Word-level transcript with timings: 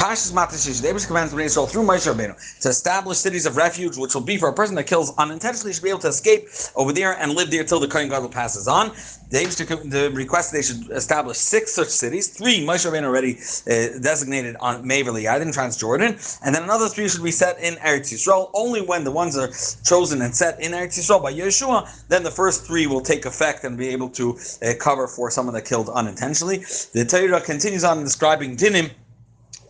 Pashas 0.00 0.32
Matashish, 0.32 0.80
the 0.80 0.88
Abish 0.88 1.06
commands 1.06 1.30
Bnei 1.34 1.44
Israel 1.44 1.66
through 1.66 1.82
Moshe 1.82 2.10
Rabbeinu 2.10 2.34
to 2.62 2.70
establish 2.70 3.18
cities 3.18 3.44
of 3.44 3.58
refuge, 3.58 3.98
which 3.98 4.14
will 4.14 4.22
be 4.22 4.38
for 4.38 4.48
a 4.48 4.52
person 4.54 4.74
that 4.76 4.84
kills 4.84 5.14
unintentionally, 5.18 5.74
should 5.74 5.82
be 5.82 5.90
able 5.90 5.98
to 5.98 6.08
escape 6.08 6.48
over 6.74 6.90
there 6.90 7.12
and 7.18 7.34
live 7.34 7.50
there 7.50 7.64
till 7.64 7.80
the 7.80 7.86
Kohen 7.86 8.08
Gadol 8.08 8.30
passes 8.30 8.66
on. 8.66 8.92
The 9.28 9.44
Abish 9.44 9.90
the 9.90 10.10
request 10.12 10.52
they 10.52 10.62
should 10.62 10.90
establish 10.90 11.36
six 11.36 11.74
such 11.74 11.88
cities. 11.88 12.28
Three 12.28 12.64
Moshe 12.64 12.90
Rabbeinu 12.90 13.04
already 13.04 13.34
uh, 13.66 14.00
designated 14.00 14.56
on 14.60 14.86
Maverly 14.86 15.24
Yadin, 15.24 15.54
Transjordan, 15.54 16.40
and 16.46 16.54
then 16.54 16.62
another 16.62 16.88
three 16.88 17.06
should 17.06 17.22
be 17.22 17.30
set 17.30 17.60
in 17.60 17.74
Eretz 17.74 18.10
Yisrael. 18.10 18.50
Only 18.54 18.80
when 18.80 19.04
the 19.04 19.10
ones 19.10 19.36
are 19.36 19.50
chosen 19.84 20.22
and 20.22 20.34
set 20.34 20.58
in 20.62 20.72
Eretz 20.72 20.98
Yisrael 20.98 21.22
by 21.22 21.34
Yeshua, 21.34 21.86
then 22.08 22.22
the 22.22 22.30
first 22.30 22.64
three 22.64 22.86
will 22.86 23.02
take 23.02 23.26
effect 23.26 23.64
and 23.64 23.76
be 23.76 23.88
able 23.88 24.08
to 24.08 24.38
uh, 24.62 24.72
cover 24.80 25.06
for 25.06 25.30
someone 25.30 25.54
that 25.54 25.66
killed 25.66 25.90
unintentionally. 25.90 26.64
The 26.94 27.04
Torah 27.06 27.42
continues 27.42 27.84
on 27.84 28.02
describing 28.02 28.56
dinim 28.56 28.90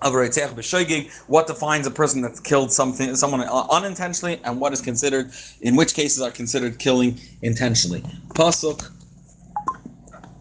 Reitzach 0.02 1.24
what 1.26 1.46
defines 1.46 1.86
a 1.86 1.90
person 1.90 2.22
that's 2.22 2.40
killed 2.40 2.72
something, 2.72 3.14
someone 3.16 3.42
unintentionally, 3.42 4.40
and 4.44 4.60
what 4.60 4.72
is 4.72 4.80
considered, 4.80 5.30
in 5.60 5.76
which 5.76 5.94
cases 5.94 6.22
are 6.22 6.30
considered 6.30 6.78
killing 6.78 7.18
intentionally. 7.42 8.02
Pasuk 8.34 8.90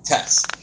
text. 0.03 0.55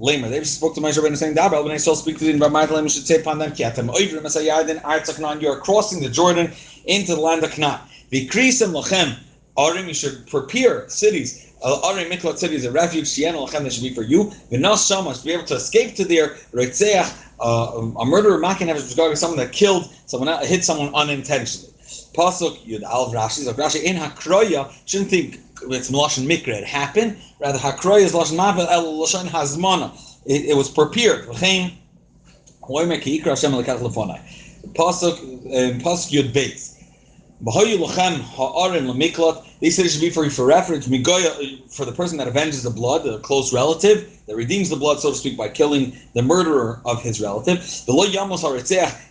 Lamer. 0.00 0.28
They 0.28 0.44
spoke 0.44 0.76
to 0.76 0.80
Moshe 0.80 0.96
Rabbeinu 0.96 1.16
saying, 1.16 1.34
Dabar, 1.34 1.68
I 1.68 1.76
still 1.76 1.96
speak 1.96 2.18
to 2.18 2.24
the 2.24 2.32
Ramat 2.34 2.70
Lamer 2.70 2.88
should 2.88 3.04
say 3.04 3.20
upon 3.20 3.38
them, 3.38 3.50
Kiatem 3.50 3.92
Oivrim 3.92 4.22
Esayadin 4.22 4.80
Artzaknan, 4.82 5.42
you 5.42 5.48
are 5.48 5.58
crossing 5.58 6.00
the 6.00 6.08
Jordan 6.08 6.52
into 6.84 7.16
the 7.16 7.20
land 7.20 7.42
of 7.42 7.50
Canaan. 7.50 7.80
Vikrisim 8.12 8.80
Lachem, 8.80 9.18
Arim, 9.56 9.88
you 9.88 9.94
should 9.94 10.24
prepare 10.28 10.88
cities 10.88 11.48
uh, 11.62 11.80
Arim 11.82 12.10
Miklat 12.10 12.38
cities 12.38 12.64
a 12.64 12.70
refuge, 12.70 13.06
Shien 13.06 13.34
Lachem, 13.34 13.64
that 13.64 13.72
should 13.72 13.82
be 13.82 13.94
for 13.94 14.02
you. 14.02 14.24
Vinas 14.50 14.88
Shamash, 14.88 15.18
to 15.18 15.24
be 15.24 15.32
able 15.32 15.44
to 15.44 15.54
escape 15.54 15.96
to 15.96 16.04
their 16.04 16.28
Reitzeach, 16.52 17.12
uh, 17.40 17.90
a 17.98 18.04
murderer, 18.04 18.38
Makin 18.38 18.68
someone 19.16 19.38
that 19.38 19.52
killed 19.52 19.90
someone, 20.06 20.46
hit 20.46 20.64
someone 20.64 20.94
unintentionally. 20.94 21.72
Pasuk 22.14 22.64
Yud 22.66 22.82
Al 22.82 23.12
Rashi, 23.12 23.44
so 23.44 23.52
Rashi 23.54 23.82
in 23.82 23.96
Hakroya, 23.96 24.72
shouldn't 24.86 25.10
think 25.10 25.40
it's 25.62 25.90
Lashon 25.90 26.26
Mikra, 26.26 26.48
it 26.48 26.64
happened. 26.64 27.16
Rather, 27.40 27.58
Hakroya 27.58 28.00
is 28.00 28.12
Lashon 28.12 28.36
Mabel 28.36 28.66
El 28.68 28.84
Lashon 28.94 29.26
Hazmana. 29.26 29.92
It 30.26 30.56
was 30.56 30.68
prepared. 30.68 31.26
Pasuk 34.74 35.18
um, 35.22 35.80
Pasuk 35.80 36.10
Yud 36.10 36.32
Beis. 36.32 36.74
B'hoyu 37.42 37.78
lachem 37.78 38.20
ha'arim 38.20 38.86
lemiklat. 38.86 39.44
They 39.60 39.70
said 39.70 39.86
it 39.86 39.88
should 39.90 40.00
be 40.00 40.10
for 40.10 40.28
for 40.30 40.46
reference 40.46 40.86
migoya 40.86 41.30
uh, 41.30 41.66
for 41.68 41.84
the 41.84 41.92
person 41.92 42.18
that 42.18 42.28
avenges 42.28 42.62
the 42.62 42.70
blood, 42.70 43.02
the 43.02 43.18
close 43.18 43.52
relative 43.52 44.08
that 44.26 44.36
redeems 44.36 44.68
the 44.68 44.76
blood, 44.76 45.00
so 45.00 45.10
to 45.10 45.16
speak, 45.16 45.36
by 45.36 45.48
killing 45.48 45.96
the 46.14 46.22
murderer 46.22 46.80
of 46.84 47.02
his 47.02 47.20
relative. 47.20 47.58
The 47.86 47.92
yamos 47.92 48.42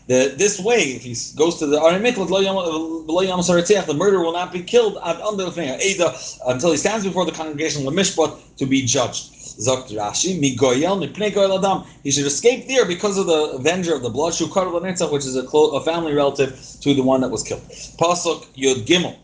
this 0.07 0.59
way, 0.59 0.77
if 0.77 1.01
he 1.03 1.15
goes 1.35 1.57
to 1.57 1.65
the 1.67 1.81
uh, 1.81 1.91
lo 1.91 3.21
yamos 3.23 3.85
the 3.87 3.93
murderer 3.93 4.23
will 4.23 4.31
not 4.31 4.53
be 4.53 4.61
killed 4.63 4.97
until 5.03 6.71
he 6.71 6.77
stands 6.77 7.03
before 7.03 7.25
the 7.25 7.31
congregation 7.31 7.83
lemishpat 7.83 8.39
to 8.57 8.65
be 8.65 8.83
judged. 8.83 9.33
Rashi, 9.57 10.39
Migoyel, 10.39 11.57
Adam. 11.57 11.83
He 12.03 12.11
should 12.11 12.27
escape 12.27 12.67
there 12.67 12.85
because 12.85 13.17
of 13.17 13.25
the 13.25 13.51
avenger 13.55 13.95
of 13.95 14.03
the 14.03 14.09
blood, 14.09 14.33
Shukar 14.33 15.11
which 15.11 15.25
is 15.25 15.35
a, 15.35 15.43
clo- 15.43 15.71
a 15.71 15.81
family 15.81 16.13
relative 16.13 16.51
to 16.81 16.93
the 16.93 17.01
one 17.01 17.21
that 17.21 17.29
was 17.29 17.41
killed. 17.41 17.63
Pasuk 17.97 18.45
Yod 18.53 18.85
Gimel. 18.85 19.17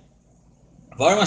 The 0.97 1.25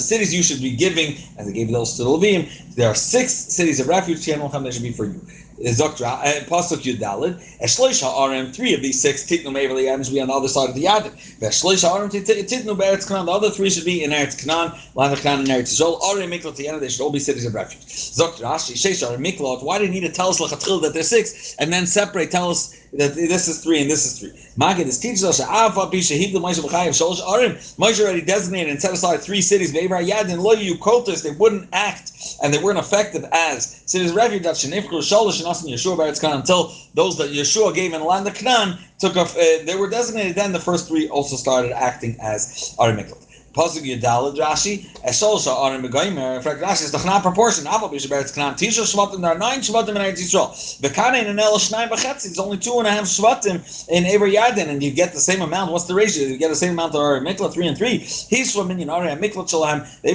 cities 0.00 0.34
you 0.34 0.42
should 0.42 0.60
be 0.60 0.76
giving, 0.76 1.16
as 1.38 1.46
they 1.46 1.52
gave 1.52 1.70
those 1.70 1.96
to 1.96 2.04
the 2.04 2.10
Levim, 2.10 2.74
there 2.74 2.88
are 2.88 2.94
six 2.94 3.32
cities 3.32 3.80
of 3.80 3.88
refuge, 3.88 4.26
that 4.26 4.72
should 4.72 4.82
be 4.82 4.92
for 4.92 5.06
you. 5.06 5.20
Zoktra, 5.58 6.18
uh, 6.18 6.44
Pasuk 6.44 6.82
Yudalid, 6.82 7.40
Eshloish 7.62 8.02
Ha'arim, 8.02 8.54
three 8.54 8.74
of 8.74 8.82
these 8.82 9.00
six, 9.00 9.24
Titnu 9.24 9.46
Meveli 9.46 9.88
Adam 9.88 10.04
should 10.04 10.12
be 10.12 10.20
on 10.20 10.28
the 10.28 10.34
other 10.34 10.48
side 10.48 10.68
of 10.68 10.74
the 10.74 10.84
Yadim. 10.84 11.12
Veshloish 11.38 11.82
Ha'arim, 11.82 12.10
Titnu 12.10 12.76
Beretz 12.76 13.06
Kanan, 13.08 13.24
the 13.24 13.32
other 13.32 13.50
three 13.50 13.70
should 13.70 13.86
be 13.86 14.04
in 14.04 14.10
Eretz 14.10 14.36
Kanan, 14.36 14.78
Land 14.94 15.14
of 15.14 15.20
Kanan, 15.20 15.38
and 15.40 15.48
Eretz 15.48 15.72
Yisrael. 15.72 15.98
Arim 16.02 16.28
Miklot, 16.30 16.62
end, 16.62 16.82
they 16.82 16.90
should 16.90 17.00
all 17.00 17.10
be 17.10 17.18
cities 17.18 17.46
of 17.46 17.54
refuge. 17.54 17.86
Zoktra, 17.86 18.54
Ashi, 18.54 18.74
Sheish 18.74 19.02
Arim 19.06 19.24
Miklot, 19.24 19.62
why 19.62 19.78
do 19.78 19.84
you 19.84 19.90
need 19.90 20.00
to 20.00 20.12
tell 20.12 20.28
us 20.28 20.40
Lachatchil 20.40 20.82
that 20.82 20.92
there's 20.92 21.08
six, 21.08 21.54
and 21.58 21.72
then 21.72 21.86
separate, 21.86 22.30
tell 22.30 22.50
us 22.50 22.76
that 22.98 23.14
this 23.14 23.48
is 23.48 23.62
three 23.62 23.82
and 23.82 23.90
this 23.90 24.04
is 24.06 24.18
three. 24.18 24.30
Magid 24.58 24.86
is 24.86 24.98
teaches 24.98 25.24
us 25.24 25.40
Afa 25.40 25.86
Bisha 25.86 26.18
Hibda 26.18 26.40
Moshe 26.40 26.60
B'Chayev 26.60 26.90
Sholosh 26.90 27.20
Arim. 27.20 27.52
Moshe 27.76 28.00
already 28.02 28.22
designated 28.22 28.70
and 28.70 28.80
set 28.80 28.92
aside 28.92 29.20
three 29.20 29.42
cities. 29.42 29.72
Ve'Ivar 29.72 30.06
Yad 30.06 30.30
and 30.30 30.42
Lo 30.42 30.54
Kotas. 30.54 31.22
They 31.22 31.32
wouldn't 31.32 31.68
act 31.72 32.12
and 32.42 32.52
they 32.52 32.58
weren't 32.58 32.78
effective 32.78 33.24
as 33.32 33.82
cities 33.86 34.12
refuge. 34.12 34.42
That 34.42 34.54
Shenifkul 34.54 35.00
Sholosh 35.00 35.38
and 35.38 35.48
Asin 35.48 35.72
Yeshua 35.72 35.96
Baretz 35.96 36.20
Canaan 36.20 36.40
until 36.40 36.72
those 36.94 37.18
that 37.18 37.30
Yeshua 37.30 37.74
gave 37.74 37.92
in 37.92 38.00
the 38.00 38.06
land 38.06 38.26
of 38.26 38.34
Canaan 38.34 38.78
took 38.98 39.16
off. 39.16 39.36
Uh, 39.36 39.64
they 39.64 39.76
were 39.76 39.90
designated. 39.90 40.34
Then 40.34 40.52
the 40.52 40.60
first 40.60 40.88
three 40.88 41.08
also 41.08 41.36
started 41.36 41.72
acting 41.72 42.16
as 42.20 42.74
Arim 42.78 43.25
Pasuk 43.56 43.84
Yudalad 43.84 44.36
Rashi, 44.36 44.84
Eshol 45.00 45.40
Sha'arim 45.40 45.82
Begoimer. 45.82 46.36
In 46.36 46.42
fact, 46.42 46.60
Rashi 46.60 46.84
is 46.84 46.92
the 46.92 47.02
not 47.06 47.22
proportion. 47.22 47.64
Aval 47.64 47.90
Bishaberetz 47.90 48.34
Kanan. 48.36 48.52
Tisha 48.52 48.84
Shvatim. 48.84 49.22
There 49.22 49.32
are 49.32 49.38
nine 49.38 49.60
Shvatim 49.60 49.88
in 49.88 49.94
Eretz 49.94 50.20
Yisrael. 50.20 50.50
Bekane 50.82 51.24
in 51.24 51.38
El 51.38 51.58
Shnai 51.58 51.88
Bachetzi. 51.88 52.26
It's 52.26 52.38
only 52.38 52.58
two 52.58 52.78
and 52.78 52.86
a 52.86 52.90
half 52.90 53.04
Shvatim 53.04 53.88
in 53.88 54.04
Eber 54.04 54.28
Yadin, 54.28 54.68
and 54.68 54.82
you 54.82 54.90
get 54.90 55.14
the 55.14 55.20
same 55.20 55.40
amount. 55.40 55.72
What's 55.72 55.86
the 55.86 55.94
ratio? 55.94 56.28
You 56.28 56.36
get 56.36 56.50
the 56.50 56.54
same 56.54 56.72
amount 56.72 56.94
of 56.94 57.00
Arim 57.00 57.26
Mikla, 57.26 57.50
three 57.50 57.66
and 57.66 57.78
three. 57.78 57.96
He's 57.96 58.54
from 58.54 58.68
Minyan 58.68 58.88
Arim 58.88 59.18
Mikla 59.20 59.48
Shalom. 59.48 59.86
They 60.02 60.12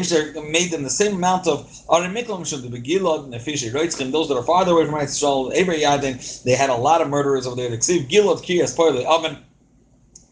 made 0.51 0.69
them 0.69 0.83
the 0.83 0.89
same 0.91 1.15
amount 1.15 1.47
of 1.47 1.65
Arim 1.89 2.15
Mikla 2.15 2.39
Mishum 2.39 2.61
the 2.61 2.79
Begilad 2.79 3.41
Fisher 3.41 3.71
Reitzkim. 3.71 4.11
Those 4.11 4.27
that 4.27 4.35
are 4.35 4.43
farther 4.43 4.73
away 4.73 4.85
from 4.85 4.93
Eretz 4.93 5.19
Yisrael, 5.19 5.51
Eber 5.55 5.73
Yadin, 5.73 6.43
they 6.43 6.51
had 6.51 6.69
a 6.69 6.75
lot 6.75 7.01
of 7.01 7.09
murderers 7.09 7.47
over 7.47 7.55
there. 7.55 7.71
The 7.71 7.77
Ksiv 7.77 8.07
Gilad 8.07 8.43
Kiyas 8.43 8.75
Part 8.75 8.89
of 8.89 8.97
the 8.97 9.09
oven. 9.09 9.37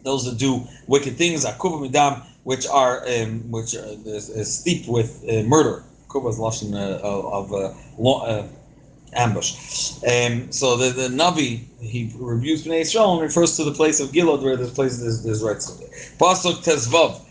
Those 0.03 0.23
that 0.25 0.37
do 0.37 0.65
wicked 0.87 1.17
things, 1.17 1.43
Akuva 1.43 1.89
Midam 1.89 2.23
which 2.43 2.67
are 2.67 3.07
um, 3.07 3.49
which 3.51 3.75
are, 3.75 3.85
is, 4.05 4.29
is 4.29 4.59
steeped 4.59 4.87
with 4.87 5.23
uh, 5.29 5.43
murder. 5.43 5.83
Kuba 6.11 6.29
is 6.29 6.39
lashon 6.39 6.73
uh, 6.73 6.99
of 7.03 7.53
uh, 7.53 7.73
lo, 7.97 8.21
uh, 8.21 8.47
ambush. 9.13 9.93
Um, 10.03 10.51
so 10.51 10.77
the, 10.77 10.89
the 10.89 11.07
Navi 11.09 11.65
he 11.79 12.11
reviews 12.17 12.65
Bnei 12.65 12.81
Yisrael 12.81 13.13
and 13.13 13.21
refers 13.21 13.55
to 13.57 13.63
the 13.63 13.71
place 13.71 13.99
of 13.99 14.09
Gilad 14.09 14.41
where 14.41 14.55
this 14.55 14.73
place 14.73 14.99
is 14.99 15.25
is 15.25 15.43
right. 15.43 15.57
Pasuk 15.57 16.63
Tezvav. 16.63 17.25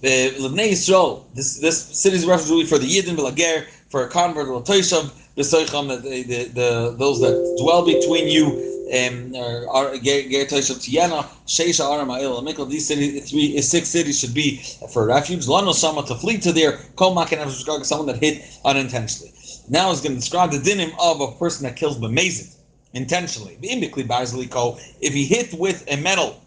The 0.00 0.48
Bnei 0.48 0.72
Yisrael. 0.72 1.24
This 1.34 1.58
this 1.58 1.82
city 1.82 2.16
is 2.16 2.26
refuge 2.26 2.68
for 2.68 2.78
the 2.78 2.86
Yidden 2.86 3.16
Belager 3.16 3.66
for 3.90 4.04
a 4.04 4.08
convert 4.08 4.48
or 4.48 4.62
Toishav. 4.62 5.12
The, 5.34 5.42
the, 5.42 6.22
the, 6.24 6.44
the 6.52 6.96
those 6.98 7.20
that 7.20 7.56
dwell 7.58 7.86
between 7.86 8.28
you 8.28 8.71
um, 8.92 9.34
or 9.34 9.96
Ger 9.96 10.22
Tiana, 10.44 11.26
Sheisha 11.46 11.90
Aram 11.90 12.08
Ha'il, 12.10 12.42
Mikkel, 12.42 12.68
these 12.68 12.86
cities, 12.86 13.30
three, 13.30 13.60
six 13.62 13.88
cities 13.88 14.20
should 14.20 14.34
be 14.34 14.62
for 14.92 15.06
refuge. 15.06 15.46
Lano 15.46 15.72
Sama 15.72 16.04
to 16.06 16.14
flee 16.14 16.38
to 16.38 16.52
there, 16.52 16.78
Kol 16.96 17.14
Makin 17.14 17.48
someone 17.50 18.06
that 18.06 18.18
hit 18.18 18.44
unintentionally. 18.64 19.32
Now 19.68 19.90
he's 19.90 20.00
going 20.00 20.12
to 20.12 20.20
describe 20.20 20.50
the 20.50 20.58
dinim 20.58 20.92
of 21.00 21.20
a 21.20 21.32
person 21.38 21.64
that 21.64 21.76
kills 21.76 21.98
b'mezid 21.98 22.54
intentionally. 22.92 23.56
If 23.62 25.14
he 25.14 25.24
hit 25.24 25.54
with 25.54 25.84
a 25.88 25.96
metal 25.96 26.40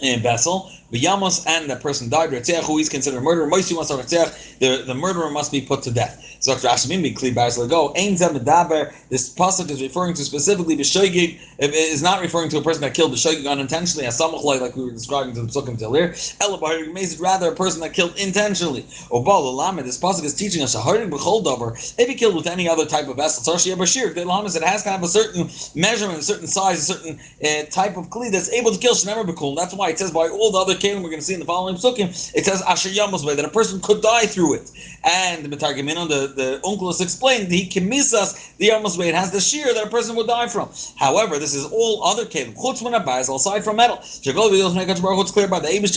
vessel, 0.00 0.70
V'yamos 0.92 1.46
and 1.46 1.68
the 1.68 1.76
person 1.76 2.08
died, 2.08 2.30
Retzech, 2.30 2.64
who 2.64 2.78
is 2.78 2.88
considered 2.88 3.18
a 3.18 3.20
murderer, 3.20 3.48
the, 3.48 4.82
the 4.86 4.94
murderer 4.94 5.30
must 5.30 5.52
be 5.52 5.60
put 5.60 5.82
to 5.82 5.90
death. 5.90 6.24
So 6.40 6.54
Dr. 6.54 6.68
Rashmi 6.68 7.14
Kli 7.16 7.68
go. 7.68 7.92
Ein 7.96 8.14
Medaber. 8.14 8.94
This 9.08 9.28
pasuk 9.34 9.70
is 9.70 9.82
referring 9.82 10.14
to 10.14 10.24
specifically 10.24 10.76
B'shoigig. 10.76 11.38
Is 11.58 12.02
not 12.02 12.20
referring 12.20 12.48
to 12.50 12.58
a 12.58 12.62
person 12.62 12.80
that 12.82 12.94
killed 12.94 13.12
B'shoigig 13.12 13.50
unintentionally, 13.50 14.06
as 14.06 14.20
Samachlai, 14.20 14.60
like 14.60 14.76
we 14.76 14.84
were 14.84 14.92
describing 14.92 15.34
to 15.34 15.42
the 15.42 15.48
psukim 15.48 15.78
here. 15.78 16.10
Elabahir 16.40 16.96
is 16.96 17.18
rather 17.18 17.50
a 17.50 17.54
person 17.54 17.80
that 17.80 17.92
killed 17.92 18.16
intentionally. 18.16 18.82
Obal 19.10 19.52
Lamed. 19.56 19.84
This 19.84 19.98
pasuk 19.98 20.24
is 20.24 20.34
teaching 20.34 20.62
us 20.62 20.76
a 20.76 20.78
Harig 20.78 21.10
B'chol 21.10 21.42
Dover. 21.42 21.72
If 21.74 22.08
he 22.08 22.14
killed 22.14 22.36
with 22.36 22.46
any 22.46 22.68
other 22.68 22.86
type 22.86 23.08
of 23.08 23.16
vessel, 23.16 23.52
Sarshi 23.52 23.74
Bashir. 23.74 24.14
The 24.14 24.24
Lamed 24.24 24.54
it 24.54 24.62
has 24.62 24.84
to 24.84 24.90
have 24.90 25.02
a 25.02 25.08
certain 25.08 25.50
measurement, 25.74 26.20
a 26.20 26.22
certain 26.22 26.46
size, 26.46 26.88
a 26.88 26.94
certain 26.94 27.20
uh, 27.44 27.64
type 27.70 27.96
of 27.96 28.08
kli 28.10 28.30
that's 28.30 28.50
able 28.50 28.70
to 28.70 28.78
kill 28.78 28.94
Shnemer 28.94 29.26
B'kul. 29.26 29.56
That's 29.56 29.74
why 29.74 29.90
it 29.90 29.98
says 29.98 30.12
by 30.12 30.28
all 30.28 30.52
the 30.52 30.58
other 30.58 30.76
kelim 30.78 31.02
we're 31.02 31.10
going 31.10 31.20
to 31.20 31.22
see 31.22 31.34
in 31.34 31.40
the 31.40 31.46
following 31.46 31.74
psukim, 31.74 32.08
it 32.34 32.44
says 32.44 32.62
Asher 32.62 32.88
Yamos 32.90 33.24
that 33.36 33.44
a 33.44 33.48
person 33.48 33.80
could 33.80 34.00
die 34.02 34.26
through 34.26 34.54
it. 34.54 34.70
And 35.04 35.44
the 35.44 35.56
Metargimino, 35.56 36.08
the 36.08 36.28
the 36.34 36.60
Onkelos 36.64 37.00
explained 37.00 37.50
he 37.50 37.68
kimisas 37.68 38.56
the 38.58 38.68
Yamos 38.68 38.96
way, 38.98 39.08
it 39.08 39.14
has 39.14 39.30
the 39.30 39.40
shear 39.40 39.74
that 39.74 39.84
a 39.86 39.90
person 39.90 40.16
would 40.16 40.26
die 40.26 40.48
from. 40.48 40.70
However, 40.96 41.38
this 41.38 41.54
is 41.54 41.64
all 41.66 42.04
other 42.04 42.24
kelim 42.24 42.54
chutz 42.54 42.82
min 42.82 42.94
aside 42.94 43.64
from 43.64 43.76
metal. 43.76 43.98
It's 44.00 45.30
clear 45.32 45.48
by 45.48 45.60
the 45.60 45.68
Abish 45.68 45.96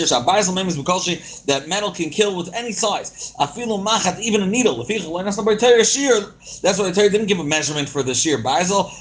means 0.66 1.42
that 1.46 1.68
metal 1.68 1.92
can 1.92 2.10
kill 2.10 2.36
with 2.36 2.54
any 2.54 2.72
size. 2.72 3.34
Afilu 3.40 3.84
machat 3.84 4.20
even 4.20 4.42
a 4.42 4.46
needle. 4.46 4.84
That's 4.84 4.98
why 4.98 5.54
the 6.90 6.94
Torah 6.96 7.10
didn't 7.10 7.28
give 7.28 7.40
a 7.40 7.44
measurement 7.44 7.90
for 7.90 8.04
the 8.04 8.14
shear. 8.14 8.38
Basil, 8.38 8.92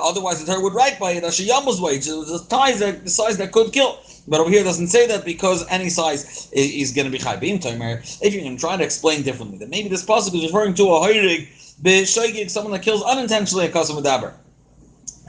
otherwise 0.00 0.40
the 0.44 0.46
Torah 0.46 0.62
would 0.62 0.74
write 0.74 0.98
by 0.98 1.12
it 1.12 1.24
Asher 1.24 1.44
Yamos 1.44 1.80
way, 1.80 1.98
the 1.98 2.44
size 2.50 2.78
that 2.80 3.04
the 3.04 3.10
size 3.10 3.36
that 3.38 3.52
could 3.52 3.72
kill. 3.72 3.98
But 4.28 4.40
over 4.40 4.50
here 4.50 4.60
it 4.60 4.64
doesn't 4.64 4.88
say 4.88 5.06
that 5.08 5.24
because 5.24 5.66
any 5.68 5.88
size 5.88 6.48
is, 6.52 6.92
going 6.92 7.06
to 7.06 7.10
be 7.10 7.18
chai 7.18 7.36
beam 7.36 7.58
timer. 7.58 8.00
If 8.20 8.32
you're 8.32 8.42
going 8.42 8.56
to 8.56 8.60
try 8.60 8.76
to 8.76 8.84
explain 8.84 9.22
differently, 9.22 9.58
that 9.58 9.68
maybe 9.68 9.88
this 9.88 10.04
possibly 10.04 10.44
is 10.44 10.52
referring 10.52 10.74
to 10.74 10.84
a 10.84 11.00
hoirig 11.00 11.48
b'shoigig, 11.82 12.50
someone 12.50 12.72
that 12.72 12.82
kills 12.82 13.02
unintentionally 13.02 13.66
a 13.66 13.68
kasam 13.68 14.00
medaber. 14.00 14.34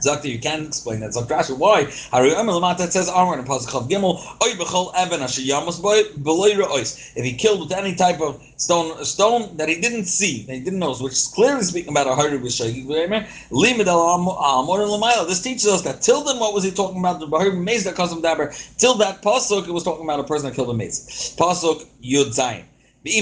Zakti, 0.04 0.26
you 0.30 0.38
can't 0.38 0.66
explain 0.66 1.00
that. 1.00 1.14
Zak 1.14 1.24
Rashi, 1.24 1.56
why? 1.56 1.80
It 1.82 2.92
says 2.92 3.08
armor 3.08 3.38
in 3.38 3.44
Pasuk 3.44 3.68
Chav 3.68 3.88
Gimel, 3.88 4.20
Oy 4.42 4.52
b'chol 4.52 4.92
evan 4.94 5.22
asher 5.22 5.42
yamas 5.42 5.80
boy 5.80 6.02
b'loy 6.18 6.54
re'ois. 6.54 7.12
If 7.16 7.24
he 7.24 7.34
killed 7.34 7.60
with 7.60 7.72
any 7.72 7.94
type 7.94 8.20
of 8.20 8.42
stone, 8.56 9.04
stone 9.04 9.56
that 9.56 9.68
he 9.68 9.80
didn't 9.80 10.04
see, 10.04 10.42
that 10.44 10.54
he 10.54 10.60
didn't 10.60 10.78
know, 10.78 10.94
which 10.94 11.12
is 11.12 11.28
clearly 11.28 11.62
speaking 11.62 11.90
about 11.90 12.06
a 12.06 12.10
b'shayik 12.10 12.86
v'remer, 12.86 13.26
limid 13.50 13.86
amor 13.86 14.82
and 14.82 14.90
l'mayla. 14.90 15.26
This 15.26 15.40
teaches 15.40 15.66
us 15.66 15.82
that 15.82 16.02
till 16.02 16.22
then, 16.24 16.38
what 16.38 16.52
was 16.52 16.64
he 16.64 16.70
talking 16.70 16.98
about? 16.98 17.20
The 17.20 17.26
bahir 17.26 17.56
maze 17.56 17.84
that 17.84 17.94
caused 17.94 18.12
him 18.12 18.22
daber. 18.22 18.52
Till 18.76 18.94
that 18.96 19.22
pasuk, 19.22 19.66
it 19.66 19.72
was 19.72 19.82
talking 19.82 20.04
about 20.04 20.20
a 20.20 20.24
person 20.24 20.48
that 20.48 20.54
killed 20.54 20.70
a 20.70 20.74
maze. 20.74 21.34
Pasuk 21.38 21.86
Yud 22.02 22.34
Zayin. 22.36 22.64
If 23.06 23.12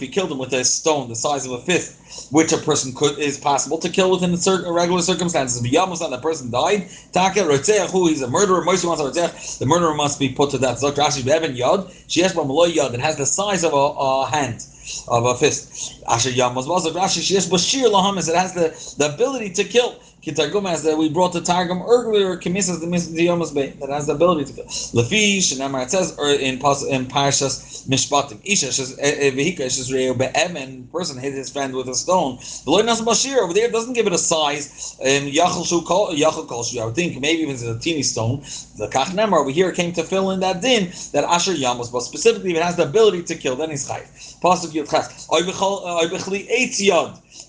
he 0.00 0.08
killed 0.08 0.30
him 0.30 0.38
with 0.38 0.52
a 0.52 0.64
stone 0.64 1.08
the 1.08 1.16
size 1.16 1.44
of 1.44 1.50
a 1.50 1.58
fifth, 1.58 2.28
which 2.30 2.52
a 2.52 2.58
person 2.58 2.94
could 2.94 3.18
is 3.18 3.36
possible 3.36 3.78
to 3.78 3.88
kill 3.88 4.12
within 4.12 4.36
certain 4.36 4.72
regular 4.72 5.02
circumstances. 5.02 5.60
Yamas 5.60 5.98
the 6.08 6.18
person 6.18 6.52
died, 6.52 6.88
Taka 7.12 7.42
who 7.88 8.06
he's 8.06 8.22
a 8.22 8.28
murderer, 8.28 8.62
the 8.64 9.66
murderer 9.66 9.94
must 9.94 10.20
be 10.20 10.28
put 10.28 10.50
to 10.50 10.58
death. 10.58 10.80
Yad, 10.80 11.90
she 12.06 12.20
has 12.20 12.32
Yad, 12.32 12.94
it 12.94 13.00
has 13.00 13.16
the 13.16 13.26
size 13.26 13.64
of 13.64 13.72
a, 13.72 13.76
a 13.76 14.26
hand 14.26 14.64
of 15.08 15.24
a 15.26 15.34
fist. 15.34 16.02
Asher 16.08 16.30
Yamas 16.30 16.66
Rashi, 16.66 17.22
she 17.22 17.34
has 17.34 17.48
Bashir 17.48 17.90
Lahamis, 17.90 18.28
it 18.28 18.34
has 18.36 18.54
the, 18.54 18.74
the 18.98 19.12
ability 19.14 19.50
to 19.50 19.64
kill. 19.64 20.00
Kitargum 20.22 20.68
as 20.68 20.82
that 20.82 20.98
we 20.98 21.08
brought 21.08 21.32
the 21.32 21.40
Targum 21.40 21.80
earlier, 21.82 22.36
Kimisas 22.36 22.80
the 22.80 23.26
Yomas 23.26 23.54
Bay, 23.54 23.70
that 23.80 23.88
has 23.88 24.08
the 24.08 24.14
ability 24.14 24.46
to 24.46 24.52
kill. 24.52 24.64
Lafish 24.64 25.52
and 25.52 25.60
Shanamar, 25.60 25.84
it 25.84 25.90
says 25.90 26.16
or 26.18 26.28
in, 26.30 26.54
in 26.54 26.58
Parashas 26.58 27.86
Mishpatim, 27.88 28.40
Isha, 28.44 28.66
eh, 29.00 29.28
eh, 29.28 29.30
Vehika, 29.30 29.66
Shizreo, 29.66 30.18
Be'emen, 30.18 30.88
person 30.88 31.18
hit 31.18 31.34
his 31.34 31.50
friend 31.50 31.74
with 31.74 31.88
a 31.88 31.94
stone. 31.94 32.38
The 32.64 32.70
Lord 32.70 32.86
Nas 32.86 33.00
Bashir 33.00 33.38
over 33.38 33.54
there 33.54 33.70
doesn't 33.70 33.92
give 33.92 34.08
it 34.08 34.12
a 34.12 34.18
size. 34.18 34.96
Yachal 35.00 35.64
Shu 35.64 35.82
Yachal 35.82 36.80
I 36.80 36.84
would 36.84 36.94
think 36.96 37.20
maybe 37.20 37.44
if 37.44 37.50
it's 37.50 37.62
a 37.62 37.78
teeny 37.78 38.02
stone. 38.02 38.40
The 38.76 38.88
Kach 38.88 39.06
Nemar 39.06 39.38
over 39.40 39.50
here 39.50 39.70
came 39.72 39.92
to 39.92 40.02
fill 40.02 40.32
in 40.32 40.40
that 40.40 40.60
din 40.60 40.90
that 41.12 41.24
Asher 41.24 41.52
Yamas, 41.52 41.92
but 41.92 42.00
specifically 42.00 42.50
if 42.50 42.56
it 42.56 42.62
has 42.62 42.76
the 42.76 42.84
ability 42.84 43.22
to 43.24 43.34
kill, 43.36 43.54
then 43.56 43.70
he's 43.70 43.88
Chayv. 43.88 44.40
Pasuk. 44.40 44.77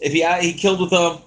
If 0.02 0.14
he, 0.14 0.48
he 0.48 0.54
killed 0.54 0.80
with 0.80 0.94
a 0.94 1.22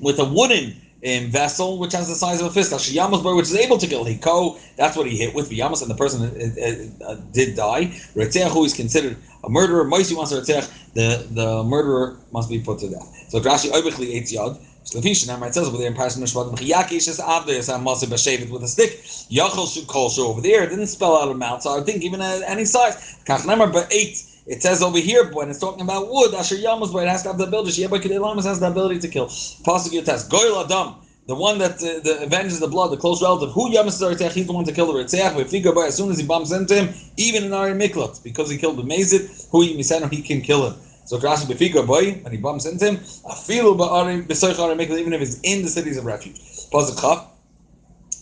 with 0.00 0.18
a 0.18 0.24
wooden 0.24 0.76
um, 1.06 1.30
vessel 1.30 1.78
which 1.78 1.92
has 1.92 2.08
the 2.08 2.14
size 2.14 2.40
of 2.40 2.46
a 2.46 2.50
fist. 2.50 2.72
Yamas 2.72 3.36
which 3.36 3.46
is 3.46 3.56
able 3.56 3.78
to 3.78 3.86
kill 3.86 4.04
Hiko, 4.04 4.60
that's 4.76 4.96
what 4.96 5.06
he 5.06 5.16
hit 5.16 5.34
with. 5.34 5.50
Yamas, 5.50 5.82
and 5.82 5.90
the 5.90 5.94
person 5.94 6.22
uh, 6.22 7.06
uh, 7.06 7.12
uh, 7.12 7.14
did 7.32 7.56
die. 7.56 7.86
Retzeach, 8.14 8.66
is 8.66 8.74
considered 8.74 9.16
a 9.44 9.48
murderer. 9.48 9.84
Moisi 9.84 10.16
wants 10.16 10.30
the 10.30 11.26
the 11.30 11.62
murderer 11.64 12.18
must 12.32 12.48
be 12.48 12.58
put 12.58 12.78
to 12.80 12.90
death. 12.90 13.26
So 13.28 13.40
Rashi 13.40 13.70
Oibichli 13.70 14.14
Eitz 14.16 14.32
Yad. 14.32 14.60
Slavisha 14.84 15.26
now 15.26 15.46
it 15.46 15.52
says 15.52 15.68
over 15.68 15.76
there 15.76 15.86
in 15.86 15.94
Parashat 15.94 16.18
Mishpatim, 16.18 16.56
Chiyakish 16.56 17.06
is 17.06 17.20
Avder 17.20 17.62
Sam 17.62 17.84
Masa 17.84 18.04
Bashavit 18.04 18.50
with 18.50 18.62
a 18.62 18.68
stick. 18.68 19.02
Yachol 19.30 19.72
should 19.72 19.86
call 19.86 20.10
over 20.18 20.40
there. 20.40 20.64
It 20.64 20.70
didn't 20.70 20.86
spell 20.86 21.20
out 21.20 21.30
a 21.30 21.34
mouth, 21.34 21.62
so 21.62 21.78
I 21.78 21.82
think 21.82 22.02
even 22.02 22.20
at 22.22 22.42
any 22.42 22.64
size. 22.64 23.18
Kach 23.26 23.40
Nemar 23.40 23.72
but 23.72 23.92
eight. 23.92 24.24
It 24.46 24.62
says 24.62 24.82
over 24.82 24.98
here 24.98 25.30
when 25.32 25.50
it's 25.50 25.58
talking 25.58 25.82
about 25.82 26.10
wood, 26.10 26.34
Asher 26.34 26.56
Yamas, 26.56 26.92
but 26.92 27.04
it 27.04 27.08
has 27.08 27.22
to 27.22 27.28
have 27.28 27.38
the 27.38 27.44
ability. 27.44 27.72
Sheba 27.72 27.98
Kedelamas 27.98 28.44
has 28.44 28.60
the 28.60 28.68
ability 28.68 28.98
to 29.00 29.08
kill. 29.08 29.26
Pasuk 29.26 29.92
Yotes, 29.92 30.28
Goyl 30.28 30.64
Adam, 30.64 30.94
the 31.26 31.34
one 31.34 31.58
that 31.58 31.74
uh, 31.74 32.00
the 32.02 32.26
avenges 32.26 32.58
the 32.58 32.66
blood, 32.66 32.90
the 32.90 32.96
close 32.96 33.22
relative. 33.22 33.52
Who 33.52 33.70
Yamas 33.70 34.00
Zaritech, 34.00 34.32
he's 34.32 34.46
the 34.46 34.52
one 34.52 34.64
to 34.64 34.72
kill 34.72 34.92
the 34.92 34.98
Ritzach. 34.98 35.38
If 35.38 35.50
he 35.50 35.62
as 35.86 35.96
soon 35.96 36.10
as 36.10 36.18
he 36.18 36.26
bumps 36.26 36.52
into 36.52 36.74
him, 36.74 36.94
even 37.16 37.44
in 37.44 37.52
Ari 37.52 37.72
Miklat, 37.72 38.22
because 38.24 38.50
he 38.50 38.56
killed 38.56 38.78
the 38.78 38.82
Mazit, 38.82 39.48
who 39.50 39.62
he 39.62 39.76
Yimisano, 39.76 40.10
he 40.10 40.22
can 40.22 40.40
kill 40.40 40.70
him. 40.70 40.80
So 41.04 41.18
Rashi 41.18 41.44
Befiga 41.44 41.86
boy, 41.86 42.14
when 42.22 42.32
he 42.32 42.38
bumps 42.38 42.66
into 42.66 42.86
him, 42.86 42.96
Afilu 42.96 43.76
Ba'ari 43.76 44.26
Besoich 44.26 44.58
Ari 44.58 44.74
Miklat, 44.74 44.98
even 44.98 45.12
if 45.12 45.20
he's 45.20 45.40
in 45.42 45.62
the 45.62 45.68
cities 45.68 45.98
of 45.98 46.04
refuge. 46.04 46.40
Pasuk 46.72 46.98
Chav, 46.98 47.26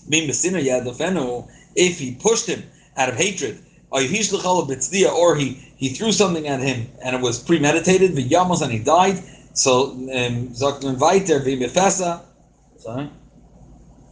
Bim 0.08 0.28
Besina 0.28 0.60
Yadafenu, 0.62 1.48
if 1.76 1.98
he 1.98 2.16
pushed 2.16 2.46
him 2.46 2.64
out 2.96 3.08
of 3.08 3.14
hatred, 3.14 3.64
or 3.90 5.35
he 5.37 5.64
he 5.76 5.88
threw 5.90 6.12
something 6.12 6.46
at 6.46 6.61
him 6.61 6.87
and 7.02 7.17
it 7.17 7.23
was 7.23 7.38
premeditated, 7.43 8.14
the 8.14 8.29
yamos 8.29 8.62
and 8.62 8.73
he 8.73 8.79
died. 8.79 9.23
So 9.55 9.93
um, 9.93 10.49
Zakman 10.49 10.96
Vaiter 10.96 11.40
v'mefesa, 11.40 12.20
sorry, 12.79 13.11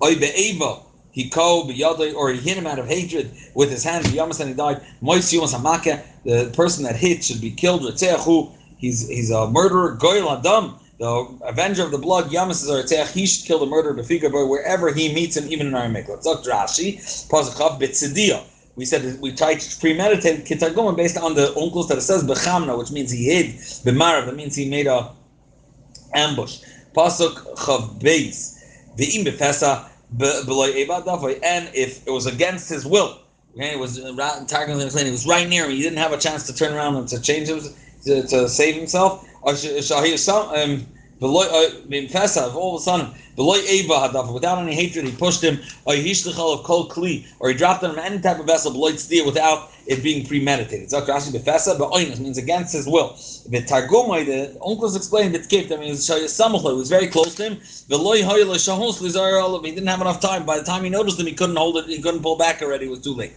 oy 0.02 0.14
be'eva, 0.16 0.80
he 1.10 1.28
ko 1.28 1.64
b'yadoi, 1.68 2.14
or 2.14 2.30
he 2.30 2.38
hit 2.40 2.56
him 2.56 2.66
out 2.66 2.78
of 2.78 2.86
hatred 2.86 3.30
with 3.54 3.70
his 3.70 3.84
hand, 3.84 4.06
yamos 4.06 4.40
and 4.40 4.48
he 4.48 4.54
died. 4.54 4.80
Mois 5.00 5.30
yumas 5.32 5.54
hamaka, 5.54 6.02
the 6.24 6.50
person 6.54 6.84
that 6.84 6.96
hit 6.96 7.24
should 7.24 7.40
be 7.40 7.50
killed. 7.50 7.82
Retzeachu, 7.82 8.52
he's 8.78 9.06
he's 9.08 9.30
a 9.30 9.50
murderer. 9.50 9.96
Goyel 9.96 10.38
adam, 10.38 10.78
the 10.98 11.38
avenger 11.44 11.84
of 11.84 11.90
the 11.90 11.98
blood, 11.98 12.30
Yamas 12.30 12.64
is 12.64 13.12
he 13.12 13.26
should 13.26 13.46
kill 13.46 13.58
the 13.58 13.66
murderer, 13.66 13.94
Befiga 13.94 14.32
boy, 14.32 14.46
wherever 14.46 14.90
he 14.92 15.12
meets 15.12 15.36
him, 15.36 15.46
even 15.52 15.66
in 15.66 15.74
our 15.74 15.86
miklat. 15.86 16.24
Zok 16.24 16.44
Rashi, 16.46 16.96
Pazachav 17.28 17.78
Bitzidia 17.78 18.42
we 18.76 18.84
said 18.84 19.18
we 19.20 19.32
tried 19.32 19.60
to 19.60 19.68
premeditate 19.80 20.46
kitagoma 20.46 20.96
based 20.96 21.16
on 21.16 21.34
the 21.34 21.48
Onkelos 21.56 21.88
that 21.88 21.98
it 21.98 22.02
says 22.02 22.22
bechamna, 22.22 22.78
which 22.78 22.90
means 22.90 23.10
he 23.10 23.24
hid 23.24 23.46
b'marav. 23.84 24.26
That 24.26 24.36
means 24.36 24.54
he 24.54 24.68
made 24.68 24.86
a 24.86 25.12
ambush. 26.14 26.60
Pasuk 26.94 27.56
chav 27.56 27.98
beis 28.00 28.54
v'im 28.96 29.24
befesa 29.26 29.88
and 30.08 31.70
if 31.74 32.06
it 32.06 32.10
was 32.10 32.26
against 32.26 32.68
his 32.68 32.86
will, 32.86 33.18
okay, 33.54 33.72
it 33.72 33.78
was 33.78 33.98
targeting 34.46 34.80
him, 34.80 34.88
it 34.88 35.10
was 35.10 35.26
right 35.26 35.48
near 35.48 35.64
him. 35.64 35.72
He 35.72 35.82
didn't 35.82 35.98
have 35.98 36.12
a 36.12 36.18
chance 36.18 36.46
to 36.46 36.54
turn 36.54 36.72
around 36.74 36.94
and 36.94 37.08
to 37.08 37.20
change 37.20 37.48
him 37.48 37.60
to, 38.04 38.22
to 38.26 38.48
save 38.48 38.76
himself. 38.76 39.26
Or 39.42 39.50
um, 39.50 40.86
all 41.20 41.40
of 41.40 42.80
a 42.80 42.84
sudden 42.84 43.14
Without 43.36 44.58
any 44.58 44.74
hatred, 44.74 45.04
he 45.04 45.12
pushed 45.12 45.42
him, 45.42 45.60
or 45.84 45.94
he 45.94 46.02
of 46.54 46.64
kol 46.64 46.88
kli, 46.88 47.26
or 47.38 47.50
he 47.50 47.54
dropped 47.54 47.84
him 47.84 47.98
any 47.98 48.18
type 48.18 48.38
of 48.38 48.46
vessel, 48.46 48.72
without 48.80 49.70
it 49.86 50.02
being 50.02 50.26
premeditated. 50.26 50.88
Zakrashi 50.88 51.32
but 51.78 51.90
means 52.20 52.38
against 52.38 52.72
his 52.72 52.86
will. 52.86 53.16
The 53.48 53.60
the 53.60 54.56
Onkelos 54.60 54.96
explained 54.96 55.34
it 55.36 55.48
kicked. 55.48 55.70
I 55.72 55.76
mean, 55.76 55.94
it 55.94 56.76
was, 56.76 56.88
very 56.88 57.06
close 57.06 57.34
to 57.36 57.44
him. 57.44 57.60
He 57.60 59.70
didn't 59.70 59.86
have 59.86 60.00
enough 60.00 60.20
time. 60.20 60.44
By 60.44 60.58
the 60.58 60.64
time 60.64 60.82
he 60.82 60.90
noticed 60.90 61.20
him, 61.20 61.26
he 61.26 61.34
couldn't 61.34 61.56
hold 61.56 61.76
it. 61.76 61.86
He 61.86 62.00
couldn't 62.00 62.22
pull 62.22 62.36
back 62.36 62.62
already. 62.62 62.86
It 62.86 62.90
was 62.90 63.00
too 63.00 63.14
late. 63.14 63.34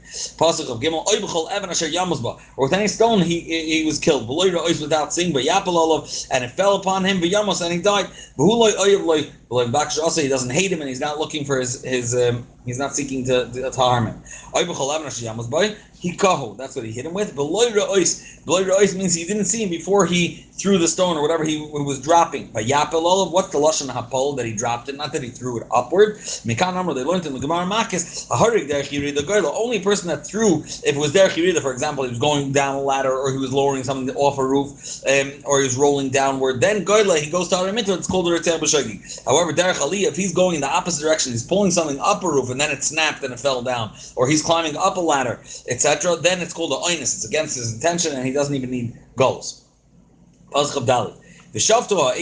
Or 2.57 2.66
with 2.66 2.74
any 2.74 2.88
stone, 2.88 3.22
he 3.22 3.40
he 3.42 3.84
was 3.86 4.00
killed. 4.00 4.28
Without 4.28 5.13
seeing, 5.13 5.34
but 5.34 5.44
and 6.31 6.44
it 6.44 6.52
fell 6.52 6.75
upon 6.75 7.06
him. 7.06 7.22
And 7.22 7.74
he 7.74 7.80
died. 7.80 8.07
Also, 10.00 10.22
he 10.22 10.28
doesn't 10.28 10.52
hate 10.52 10.72
him, 10.72 10.80
and 10.80 10.88
he's 10.88 11.00
not 11.00 11.19
looking 11.19 11.46
for 11.46 11.60
his 11.60 11.84
his. 11.84 12.16
Um, 12.16 12.48
he's 12.69 12.80
not 12.80 12.95
seeking 12.95 13.26
to, 13.26 13.49
to, 13.52 13.69
to 13.69 13.80
harm 13.80 14.07
him. 14.07 14.21
He 15.99 16.16
kaho. 16.16 16.56
That's 16.57 16.76
what 16.78 16.85
he 16.85 16.92
hit 16.94 17.06
him 17.06 17.14
with. 17.14 17.35
Ra'ois 17.35 18.95
means 18.95 19.14
he 19.14 19.26
didn't 19.26 19.45
see 19.45 19.64
him 19.64 19.69
before 19.69 20.06
he 20.06 20.45
threw 20.54 20.78
the 20.78 20.88
stone 20.88 21.18
or 21.18 21.21
whatever 21.21 21.44
he 21.44 21.57
was 21.59 21.99
dropping. 21.99 22.52
But 22.52 22.66
yapel 22.66 23.31
what's 23.31 23.49
the 23.49 23.57
lashon 23.57 23.88
hapol 23.88 24.35
that 24.38 24.45
he 24.45 24.54
dropped 24.54 24.90
it? 24.90 24.95
Not 24.95 25.14
that 25.14 25.23
he 25.23 25.30
threw 25.30 25.59
it 25.59 25.68
upward. 25.73 26.18
Mikan 26.45 26.73
Amr, 26.73 26.94
they 26.94 27.04
learned 27.04 27.26
in 27.26 27.33
the 27.33 27.40
Gemara 27.40 27.66
Makis, 27.66 28.28
the 28.30 29.21
the 29.21 29.52
only 29.52 29.80
person 29.80 30.07
that 30.07 30.26
threw, 30.26 30.64
if 30.64 30.83
it 30.83 30.95
was 30.95 31.11
derech 31.11 31.31
yirida, 31.31 31.61
for 31.61 31.71
example, 31.71 32.04
he 32.04 32.09
was 32.09 32.19
going 32.19 32.52
down 32.52 32.76
a 32.76 32.81
ladder 32.81 33.11
or 33.11 33.31
he 33.31 33.38
was 33.38 33.52
lowering 33.52 33.83
something 33.83 34.16
off 34.16 34.38
a 34.38 34.45
roof, 34.45 34.69
um, 35.07 35.31
or 35.45 35.59
he 35.59 35.64
was 35.66 35.78
rolling 35.78 36.09
downward, 36.09 36.61
then 36.61 36.85
goyla, 36.85 37.19
he 37.19 37.30
goes 37.30 37.47
to 37.49 37.56
Araminta, 37.56 37.97
it's 37.97 38.07
called 38.07 38.28
a 38.28 38.31
However, 39.26 39.54
derech 39.54 40.07
if 40.07 40.16
he's 40.16 40.33
going 40.33 40.56
in 40.56 40.61
the 40.61 40.68
opposite 40.68 41.02
direction, 41.02 41.31
he's 41.31 41.44
pulling 41.44 41.71
something 41.71 41.99
up 41.99 42.23
a 42.23 42.28
roof 42.28 42.49
and 42.49 42.58
then 42.59 42.71
it 42.71 42.83
snapped 42.83 43.23
and 43.23 43.33
it 43.33 43.39
fell 43.39 43.61
down, 43.61 43.95
or 44.16 44.28
he's 44.28 44.42
climbing 44.42 44.75
up 44.78 44.97
a 44.97 45.01
ladder, 45.01 45.39
etc 45.68 46.16
then 46.21 46.42
it's 46.42 46.54
called 46.54 46.71
a 46.71 46.75
oinus. 46.75 47.16
It's 47.16 47.25
against 47.25 47.56
his 47.56 47.73
intention, 47.73 48.16
and 48.16 48.25
he 48.25 48.31
doesn't 48.31 48.56
even 48.56 48.71
need 48.71 48.97
goals. 49.16 49.66
The 50.51 51.59
Shavtua 51.59 52.16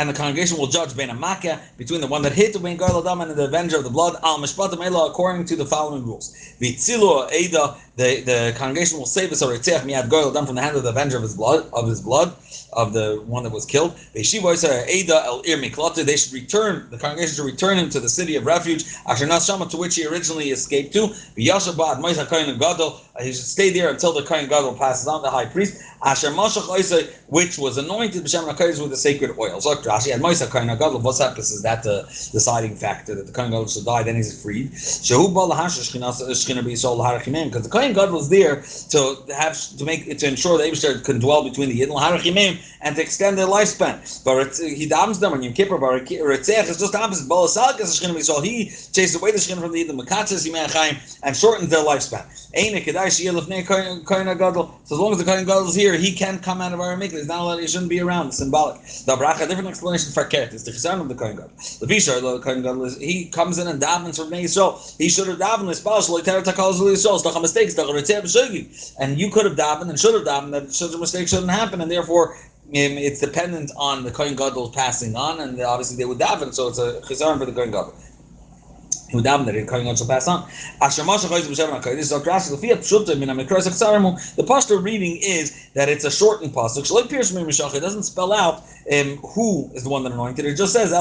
and 0.00 0.08
the 0.08 0.14
congregation 0.14 0.56
will 0.56 0.66
judge 0.66 0.96
between 0.96 2.00
the 2.00 2.06
one 2.06 2.22
that 2.22 2.32
hit 2.32 2.54
the 2.54 2.58
Ben 2.58 2.80
Adam 2.80 3.20
and 3.20 3.32
the 3.32 3.44
avenger 3.44 3.76
of 3.76 3.84
the 3.84 3.90
blood, 3.90 4.16
Al 4.22 4.38
Mishpatim 4.38 4.82
Ela, 4.82 5.10
according 5.10 5.44
to 5.44 5.56
the 5.56 5.66
following 5.66 6.06
rules. 6.06 6.34
Vitzilu 6.58 7.30
Ida, 7.30 7.76
the, 7.96 8.22
the 8.22 8.54
congregation 8.56 8.96
will 8.96 9.04
save 9.04 9.30
us 9.30 9.42
or 9.42 9.52
Miad 9.52 10.08
Goyal 10.08 10.30
Adam 10.30 10.46
from 10.46 10.54
the 10.54 10.62
hand 10.62 10.74
of 10.74 10.84
the 10.84 10.88
avenger 10.88 11.18
of 11.18 11.22
his 11.22 11.34
blood, 11.34 11.68
of 11.74 11.86
his 11.86 12.00
blood 12.00 12.32
of 12.72 12.92
the 12.92 13.22
one 13.26 13.42
that 13.42 13.52
was 13.52 13.66
killed. 13.66 13.98
They 14.14 14.22
should 14.22 14.42
return, 14.42 14.86
the 16.90 16.98
congregation 16.98 17.34
should 17.34 17.44
return 17.44 17.78
him 17.78 17.90
to 17.90 18.00
the 18.00 18.08
city 18.08 18.36
of 18.36 18.46
refuge, 18.46 18.84
to 18.84 19.76
which 19.76 19.96
he 19.96 20.06
originally 20.06 20.50
escaped 20.50 20.92
to. 20.94 21.08
He 21.36 21.46
should 23.32 23.44
stay 23.44 23.70
there 23.70 23.90
until 23.90 24.12
the 24.12 24.22
Kohen 24.22 24.48
Gadol 24.48 24.74
passes 24.74 25.08
on, 25.08 25.22
the 25.22 25.30
high 25.30 25.46
priest, 25.46 25.82
which 27.28 27.58
was 27.58 27.76
anointed 27.76 28.24
b'shem 28.24 28.80
with 28.80 28.90
the 28.90 28.96
sacred 28.96 29.36
oil. 29.38 29.60
Rashi, 29.90 30.14
and 30.14 30.22
Moisa 30.22 30.48
Kohen 30.48 30.68
Gadol, 30.68 31.00
what's 31.00 31.18
happens 31.18 31.50
is 31.50 31.62
that 31.62 31.82
the 31.82 32.04
deciding 32.32 32.76
factor 32.76 33.14
that 33.14 33.26
the 33.26 33.32
Kohen 33.32 33.50
Gadol 33.50 33.66
should 33.66 33.84
die, 33.84 34.02
then 34.02 34.14
he's 34.16 34.42
freed. 34.42 34.70
Shehu 34.72 35.34
Bal 35.34 35.50
Hashish 35.50 35.90
Shechina 35.92 36.76
Sol 36.78 36.98
Harachimim, 36.98 37.46
because 37.46 37.64
the 37.64 37.68
Kohen 37.68 37.92
Gadol 37.92 38.14
was 38.14 38.28
there 38.28 38.62
to 38.90 39.16
have 39.36 39.58
to 39.78 39.84
make 39.84 40.18
to 40.18 40.26
ensure 40.26 40.58
that 40.58 40.70
Abishter 40.70 41.02
can 41.04 41.18
dwell 41.18 41.42
between 41.42 41.68
the 41.68 41.80
Yidden 41.80 41.98
Harachimim 41.98 42.58
and 42.82 42.96
to 42.96 43.02
extend 43.02 43.36
their 43.36 43.46
lifespan. 43.46 43.98
But 44.24 44.56
he 44.56 44.86
damns 44.86 45.18
them 45.18 45.32
on 45.32 45.42
Yom 45.42 45.52
Kippur, 45.52 45.78
but 45.78 46.04
Ritzech 46.04 46.68
is 46.68 46.78
just 46.78 46.92
the 46.92 46.98
opposite. 47.00 47.28
Bal 47.28 47.48
Salkas 47.48 48.00
Shechina. 48.00 48.44
He 48.44 48.66
chases 48.66 49.16
away 49.16 49.32
the 49.32 49.38
Shechina 49.38 49.60
from 49.60 49.72
the 49.72 49.84
Yidden 49.84 49.98
Makatzes 50.00 50.46
Yimei 50.48 51.18
and 51.22 51.36
shortens 51.36 51.68
their 51.68 51.84
lifespan. 51.84 52.24
Ein 52.56 52.80
Kedai 52.82 53.06
Shiyel 53.06 53.40
Lefnei 53.40 53.66
Kohen 53.66 54.38
Gadol. 54.38 54.80
So 54.84 54.94
as 54.94 55.00
long 55.00 55.12
as 55.12 55.18
the 55.18 55.24
Kohen 55.24 55.44
Gadol 55.44 55.68
is 55.68 55.74
here, 55.74 55.94
he 55.94 56.12
can 56.12 56.38
come 56.38 56.60
out 56.60 56.72
of 56.72 56.80
our 56.80 56.96
mikvah. 56.96 57.12
He's 57.12 57.26
not 57.26 57.40
allowed. 57.40 57.60
He 57.60 57.66
shouldn't 57.66 57.90
be 57.90 58.00
around. 58.00 58.32
Symbolic. 58.32 58.80
The 58.80 59.16
bracha, 59.16 59.48
different 59.48 59.68
explanation 59.70 60.12
for 60.12 60.24
kert. 60.24 60.52
It's 60.52 60.64
the 60.64 60.72
chesed 60.72 61.00
of 61.00 61.08
the 61.08 61.14
Kohen 61.14 61.36
Gadol. 61.36 61.52
The 61.80 61.86
Bishar, 61.86 62.20
the 62.20 62.40
Kohen 62.40 62.64
is 62.82 62.98
he 62.98 63.26
comes 63.26 63.58
in 63.58 63.66
and 63.68 63.80
davens 63.80 64.16
for 64.16 64.24
Bnei 64.30 64.44
Yisrael. 64.44 64.72
He 64.98 65.08
should 65.08 65.28
have 65.28 65.38
davened 65.38 65.68
his 65.68 65.78
spouse 65.78 66.08
like 66.08 66.24
Terat 66.24 66.44
Takal 66.44 66.72
Zul 66.74 66.92
Yisrael. 66.92 67.24
It's 67.24 67.36
a 67.36 67.40
mistake. 67.40 67.68
It's 67.68 67.78
a 67.78 67.84
ritzeh 67.84 68.94
And 68.98 69.18
you 69.18 69.30
could 69.30 69.46
have 69.46 69.56
davened 69.56 69.88
and 69.88 69.98
should 69.98 70.14
have 70.14 70.24
davened 70.24 70.52
that 70.52 70.72
such 70.72 70.94
a 70.94 70.98
mistake 70.98 71.28
shouldn't 71.28 71.50
happen, 71.50 71.80
and 71.80 71.90
therefore 71.90 72.34
um, 72.34 72.92
it's 73.06 73.20
dependent 73.20 73.70
on 73.76 74.04
the 74.04 74.10
Kohen 74.10 74.36
Gadol 74.36 74.70
passing 74.70 75.16
on, 75.16 75.40
and 75.40 75.60
obviously 75.60 75.96
they 75.96 76.04
would 76.04 76.18
daven, 76.18 76.52
so 76.52 76.68
it's 76.68 76.78
a 76.78 77.00
chesed 77.02 77.38
for 77.38 77.46
the 77.46 77.52
Kohen 77.52 77.70
Gadol 77.70 77.94
the 84.36 84.44
pastor 84.46 84.78
reading 84.78 85.18
is 85.22 85.68
that 85.74 85.88
it's 85.88 86.04
a 86.04 86.10
shortened 86.10 86.52
pasuk. 86.52 87.74
It 87.74 87.80
doesn't 87.80 88.02
spell 88.04 88.32
out 88.32 88.62
um, 88.92 89.16
who 89.18 89.70
is 89.74 89.82
the 89.82 89.88
one 89.88 90.02
that 90.04 90.12
anointed. 90.12 90.44
It 90.44 90.56
just 90.56 90.72
says, 90.72 90.90
the, 90.90 90.96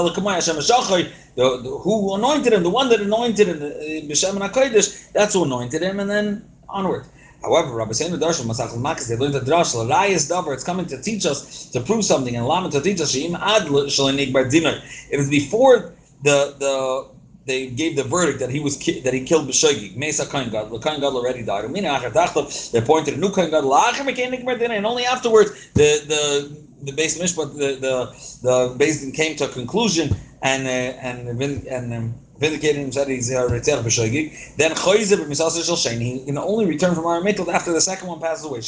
the, 1.35 1.69
who 1.69 2.15
anointed 2.15 2.53
him, 2.53 2.63
the 2.63 2.69
one 2.69 2.89
that 2.89 3.01
anointed 3.01 3.47
him, 3.47 3.59
B'Shem 3.59 4.37
HaKodesh, 4.49 5.11
that's 5.13 5.33
who 5.33 5.45
anointed 5.45 5.81
him, 5.81 5.99
and 5.99 6.09
then 6.09 6.49
onward. 6.67 7.05
However, 7.41 7.73
Rabbi 7.73 7.91
Seinu 7.91 8.19
Darshan 8.19 8.45
Masach 8.45 8.75
Makas, 8.77 9.07
they 9.07 9.15
learned 9.15 9.33
the 9.33 9.39
drash, 9.39 9.73
Rayas 9.73 10.29
Davar, 10.29 10.53
it's 10.53 10.63
coming 10.63 10.85
to 10.87 11.01
teach 11.01 11.25
us, 11.25 11.69
to 11.71 11.79
prove 11.79 12.03
something, 12.03 12.35
and 12.35 12.45
Lama 12.45 12.69
to 12.71 12.81
teach 12.81 12.99
us, 12.99 13.15
Sheim 13.15 13.39
Ad 13.39 13.67
Shalinik 13.67 14.33
Bar 14.33 14.49
Dinar. 14.49 14.81
It 15.09 15.17
was 15.17 15.29
before 15.29 15.93
the, 16.23 16.55
the, 16.59 17.07
they 17.49 17.67
gave 17.67 17.95
the 17.97 18.03
verdict 18.03 18.39
that 18.39 18.51
he 18.51 18.59
was 18.59 18.77
ki- 18.77 19.01
that 19.01 19.13
he 19.13 19.21
killed 19.25 19.49
B'Shogig. 19.49 19.95
Mesa 19.97 20.25
Kohen 20.25 20.49
Gadol. 20.51 20.79
Kohen 20.79 21.01
Gadol 21.01 21.17
already 21.17 21.43
died. 21.43 21.65
They 21.73 22.79
appointed 22.79 23.15
a 23.15 23.17
new 23.17 23.31
Kohen 23.31 23.49
Gadol. 23.51 23.73
And 23.75 24.85
only 24.85 25.05
afterwards 25.05 25.51
the 25.73 25.89
the 26.13 26.23
the 26.87 26.93
base 26.93 27.17
mishpat 27.19 27.49
the 27.57 27.69
the 27.85 27.95
the 28.43 28.75
Din 29.01 29.11
came 29.11 29.35
to 29.37 29.45
a 29.45 29.49
conclusion 29.49 30.15
and 30.43 30.67
uh, 30.67 31.07
and 31.07 31.41
and. 31.67 31.93
Um, 31.93 32.15
him, 32.41 32.91
said 32.91 33.09
he's 33.09 33.29
a 33.31 33.35
Ritzach 33.35 33.83
B'Shogig. 33.83 34.55
Then 34.57 34.71
Choyze 34.71 35.13
B'Misasa 35.13 35.63
Shel 35.65 35.75
Sheni, 35.75 36.19
he 36.19 36.25
can 36.25 36.37
only 36.37 36.65
return 36.65 36.95
from 36.95 37.05
our 37.05 37.21
Mikkel 37.21 37.53
after 37.53 37.73
the 37.73 37.81
second 37.81 38.07
one 38.07 38.21
passes 38.21 38.45
away. 38.45 38.59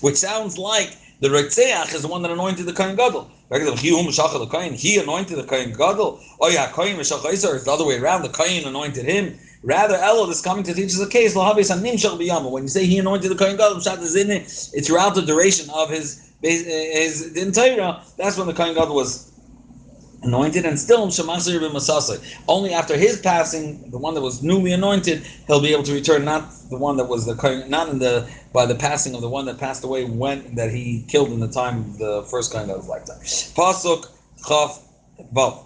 Which 0.00 0.16
sounds 0.16 0.56
like 0.58 0.96
the 1.20 1.28
Ritzach 1.28 1.94
is 1.94 2.02
the 2.02 2.08
one 2.08 2.22
that 2.22 2.30
anointed 2.30 2.66
the 2.66 2.72
Kohen 2.72 2.96
Gadol. 2.96 3.30
Um, 3.50 3.76
he 3.78 4.98
anointed 4.98 5.38
the 5.38 5.44
Kohen 5.44 5.72
Gadol. 5.72 6.20
Oh 6.40 6.48
yeah, 6.48 6.68
Kohen 6.68 6.96
Meshach 6.96 7.24
is 7.26 7.42
the 7.42 7.72
other 7.72 7.84
way 7.86 7.98
around. 7.98 8.22
The 8.22 8.30
Kohen 8.30 8.64
anointed 8.66 9.04
him. 9.06 9.38
Rather, 9.62 9.96
Elul 9.96 10.30
is 10.30 10.42
coming 10.42 10.64
to 10.64 10.74
teach 10.74 10.90
us 10.94 11.00
a 11.00 11.08
case. 11.08 11.34
When 11.36 12.62
you 12.62 12.68
say 12.68 12.86
he 12.86 12.98
anointed 12.98 13.30
the 13.30 13.36
Kohen 13.36 13.56
Gadol. 13.56 13.78
It's 13.78 14.86
throughout 14.86 15.14
the 15.14 15.22
duration 15.22 15.70
of 15.70 15.90
his 15.90 16.20
his 16.42 17.52
Torah. 17.54 18.02
That's 18.18 18.36
when 18.36 18.46
the 18.48 18.54
Kohen 18.54 18.74
Gadol 18.74 18.94
was 18.96 19.33
anointed, 20.24 20.64
and 20.66 20.78
still. 20.78 21.10
Only 22.48 22.72
after 22.74 22.96
his 22.96 23.20
passing, 23.20 23.90
the 23.90 23.98
one 23.98 24.14
that 24.14 24.22
was 24.22 24.42
newly 24.42 24.72
anointed, 24.72 25.26
he'll 25.46 25.60
be 25.62 25.72
able 25.72 25.84
to 25.84 25.92
return. 25.94 26.24
Not 26.24 26.50
the 26.70 26.78
one 26.78 26.96
that 26.98 27.06
was 27.06 27.26
the 27.26 27.34
not 27.68 27.88
in 27.88 27.98
the 27.98 28.28
by 28.52 28.66
the 28.66 28.74
passing 28.74 29.14
of 29.14 29.20
the 29.20 29.28
one 29.28 29.46
that 29.46 29.58
passed 29.58 29.84
away 29.84 30.04
when 30.04 30.54
that 30.56 30.70
he 30.72 31.04
killed 31.08 31.30
in 31.30 31.40
the 31.40 31.48
time 31.48 31.78
of 31.80 31.98
the 31.98 32.22
first 32.30 32.52
kind 32.52 32.70
of 32.70 32.78
his 32.78 32.88
lifetime. 32.88 33.20
Pasuk 33.20 34.06
Chaf 34.48 34.80
Vav. 35.34 35.58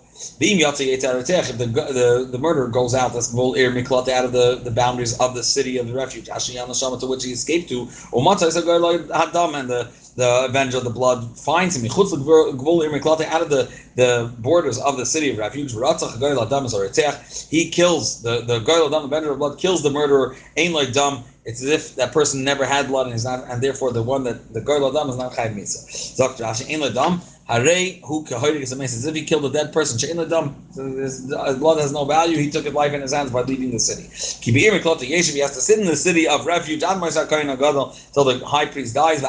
The, 1.59 1.67
the 1.67 2.29
the 2.31 2.39
murderer 2.39 2.69
goes 2.69 2.95
out, 2.95 3.13
that's 3.13 3.33
out 3.33 4.25
of 4.25 4.33
the, 4.33 4.61
the 4.63 4.71
boundaries 4.71 5.19
of 5.21 5.35
the 5.35 5.43
city 5.45 5.79
of 5.79 5.87
the 5.87 5.95
refuge, 5.95 6.27
to 6.27 7.07
which 7.07 7.25
he 7.25 7.33
escaped 7.33 7.69
to, 7.69 7.87
Hadam, 7.87 9.55
and 9.55 9.71
the 9.71 9.89
the 10.17 10.47
avenger 10.47 10.79
of 10.79 10.85
the 10.85 10.91
blood 10.91 11.39
finds 11.39 11.77
him. 11.77 11.85
Out 11.85 13.43
of 13.43 13.51
the, 13.51 13.69
the 13.95 14.33
borders 14.39 14.79
of 14.79 14.97
the 14.97 15.07
city 15.07 15.31
of 15.31 15.39
refuge. 15.39 15.73
He 15.73 17.71
kills 17.71 18.23
the 18.23 18.41
the 18.41 18.59
the 18.59 18.97
avenger 18.97 19.31
of 19.31 19.39
blood, 19.39 19.59
kills 19.59 19.83
the 19.83 19.91
murderer. 19.91 20.35
Ain 20.57 20.73
like 20.73 20.93
dumb. 20.93 21.23
It's 21.45 21.63
as 21.63 21.71
if 21.71 21.95
that 21.95 22.13
person 22.13 22.43
never 22.45 22.67
had 22.67 22.89
blood 22.89 23.07
and 23.07 23.15
is 23.15 23.25
not, 23.25 23.45
and 23.49 23.63
therefore 23.63 23.93
the 23.93 24.03
one 24.03 24.25
that 24.25 24.53
the 24.53 24.61
Goyal 24.61 24.91
Adam 24.91 25.09
is 25.11 25.17
not 25.17 25.33
chayv 25.33 25.55
mitzvah. 25.55 25.87
Zok 25.89 26.37
Rashi 26.39 26.69
Ain. 26.69 27.21
Hare 27.49 27.95
who 28.05 28.25
is 28.27 28.73
as 28.73 29.07
if 29.07 29.15
he 29.15 29.25
killed 29.25 29.47
a 29.47 29.51
dead 29.51 29.73
person. 29.73 29.99
Shein 29.99 30.17
ledam, 30.17 30.55
his 31.01 31.23
blood 31.59 31.81
has 31.81 31.93
no 31.93 32.05
value. 32.05 32.37
He 32.37 32.51
took 32.51 32.67
his 32.67 32.75
life 32.75 32.93
in 32.93 33.01
his 33.01 33.15
hands 33.15 33.31
by 33.31 33.41
leaving 33.41 33.71
the 33.71 33.79
city. 33.79 34.03
He 34.43 35.39
has 35.41 35.55
to 35.55 35.61
sit 35.61 35.79
in 35.79 35.87
the 35.87 35.97
city 35.97 36.29
of 36.29 36.45
refuge. 36.45 36.81
Till 36.81 38.25
the 38.25 38.43
high 38.47 38.67
priest 38.67 38.95
dies. 38.95 39.25